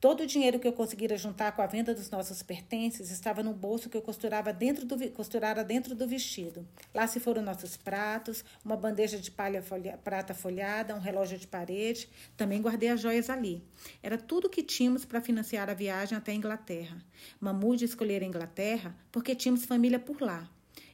Todo 0.00 0.22
o 0.22 0.26
dinheiro 0.26 0.58
que 0.58 0.66
eu 0.66 0.72
conseguira 0.72 1.18
juntar 1.18 1.52
com 1.52 1.60
a 1.60 1.66
venda 1.66 1.94
dos 1.94 2.08
nossos 2.08 2.42
pertences 2.42 3.10
estava 3.10 3.42
no 3.42 3.52
bolso 3.52 3.90
que 3.90 3.96
eu 3.98 4.00
costurava 4.00 4.50
dentro 4.50 4.86
do, 4.86 5.10
costurara 5.10 5.62
dentro 5.62 5.94
do 5.94 6.08
vestido. 6.08 6.66
Lá 6.94 7.06
se 7.06 7.20
foram 7.20 7.42
nossos 7.42 7.76
pratos, 7.76 8.42
uma 8.64 8.78
bandeja 8.78 9.18
de 9.18 9.30
palha 9.30 9.62
folha, 9.62 10.00
prata 10.02 10.32
folhada, 10.32 10.94
um 10.94 11.00
relógio 11.00 11.36
de 11.36 11.46
parede. 11.46 12.08
Também 12.34 12.62
guardei 12.62 12.88
as 12.88 12.98
joias 13.02 13.28
ali. 13.28 13.62
Era 14.02 14.16
tudo 14.16 14.46
o 14.46 14.50
que 14.50 14.62
tínhamos 14.62 15.04
para 15.04 15.20
financiar 15.20 15.68
a 15.68 15.74
viagem 15.74 16.16
até 16.16 16.32
a 16.32 16.34
Inglaterra. 16.34 16.96
Mamude 17.38 17.84
escolher 17.84 18.22
a 18.22 18.26
Inglaterra 18.26 18.96
porque 19.12 19.34
tínhamos 19.34 19.66
família 19.66 19.98
por 19.98 20.22
lá. 20.22 20.48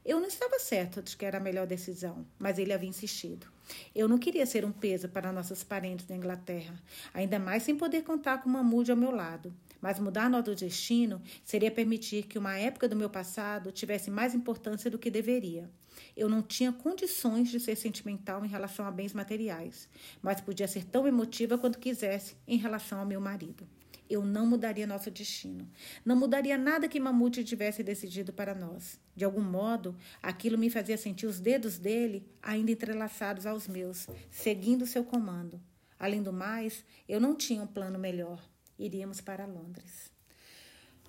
Eu 0.05 0.19
não 0.19 0.27
estava 0.27 0.59
certa 0.59 1.01
de 1.01 1.16
que 1.16 1.25
era 1.25 1.38
a 1.38 1.40
melhor 1.40 1.69
decisão, 1.69 2.27
mas 2.40 2.59
ele 2.59 2.73
havia 2.73 2.88
insistido. 2.88 3.56
Eu 3.95 4.09
não 4.09 4.19
queria 4.19 4.47
ser 4.47 4.65
um 4.65 4.73
peso 4.73 5.09
para 5.09 5.33
nossos 5.33 5.65
parentes 5.65 6.07
na 6.09 6.17
Inglaterra, 6.17 6.75
ainda 7.13 7.39
mais 7.39 7.63
sem 7.63 7.77
poder 7.77 8.03
contar 8.03 8.39
com 8.39 8.49
Mahmoud 8.49 8.91
ao 8.91 8.97
meu 8.97 9.11
lado. 9.11 9.55
Mas 9.81 9.99
mudar 9.99 10.31
nosso 10.31 10.55
destino 10.55 11.21
seria 11.45 11.71
permitir 11.71 12.25
que 12.25 12.39
uma 12.39 12.57
época 12.59 12.89
do 12.89 12.97
meu 12.97 13.11
passado 13.11 13.73
tivesse 13.73 14.11
mais 14.11 14.35
importância 14.35 14.91
do 14.91 14.99
que 14.99 15.11
deveria. 15.11 15.71
Eu 16.17 16.29
não 16.29 16.43
tinha 16.43 16.73
condições 16.73 17.49
de 17.51 17.59
ser 17.59 17.77
sentimental 17.77 18.45
em 18.45 18.49
relação 18.49 18.87
a 18.87 18.91
bens 18.91 19.13
materiais, 19.13 19.89
mas 20.23 20.41
podia 20.41 20.69
ser 20.69 20.85
tão 20.85 21.07
emotiva 21.07 21.59
quanto 21.59 21.79
quisesse 21.79 22.37
em 22.47 22.57
relação 22.57 23.01
ao 23.01 23.07
meu 23.07 23.21
marido 23.21 23.67
eu 24.09 24.25
não 24.25 24.47
mudaria 24.47 24.87
nosso 24.87 25.11
destino. 25.11 25.69
Não 26.05 26.16
mudaria 26.16 26.57
nada 26.57 26.88
que 26.88 27.01
Mamute 27.01 27.45
tivesse 27.45 27.83
decidido 27.83 28.33
para 28.33 28.55
nós. 28.55 28.99
De 29.14 29.25
algum 29.25 29.40
modo, 29.40 29.97
aquilo 30.23 30.59
me 30.59 30.71
fazia 30.71 30.97
sentir 30.97 31.27
os 31.27 31.40
dedos 31.40 31.79
dele 31.79 32.27
ainda 32.42 32.71
entrelaçados 32.71 33.47
aos 33.47 33.66
meus, 33.66 34.07
seguindo 34.31 34.87
seu 34.87 35.05
comando. 35.05 35.61
Além 35.99 36.23
do 36.23 36.33
mais, 36.33 36.85
eu 37.09 37.21
não 37.21 37.35
tinha 37.35 37.62
um 37.62 37.66
plano 37.66 37.99
melhor. 37.99 38.42
Iríamos 38.79 39.21
para 39.21 39.47
Londres. 39.47 40.14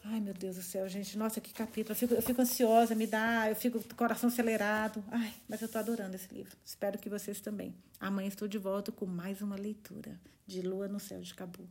Ai, 0.10 0.22
meu 0.22 0.34
Deus 0.34 0.56
do 0.56 0.62
céu, 0.62 0.88
gente. 0.88 1.18
Nossa, 1.18 1.42
que 1.42 1.54
capítulo. 1.54 1.92
Eu 1.92 1.96
fico, 1.96 2.14
eu 2.14 2.22
fico 2.22 2.42
ansiosa, 2.42 2.96
me 2.96 3.06
dá, 3.06 3.50
eu 3.50 3.56
fico 3.56 3.84
com 3.84 3.94
o 3.94 3.96
coração 3.96 4.30
acelerado. 4.30 5.04
Ai, 5.12 5.34
mas 5.50 5.62
eu 5.62 5.66
estou 5.66 5.80
adorando 5.80 6.16
esse 6.16 6.34
livro. 6.34 6.56
Espero 6.64 6.98
que 6.98 7.10
vocês 7.10 7.42
também. 7.42 7.76
Amanhã 8.00 8.30
estou 8.30 8.48
de 8.48 8.58
volta 8.58 8.90
com 8.90 9.06
mais 9.06 9.42
uma 9.42 9.58
leitura 9.58 10.18
de 10.46 10.62
Lua 10.62 10.88
no 10.88 11.00
Céu 11.00 11.20
de 11.20 11.34
Cabo. 11.34 11.68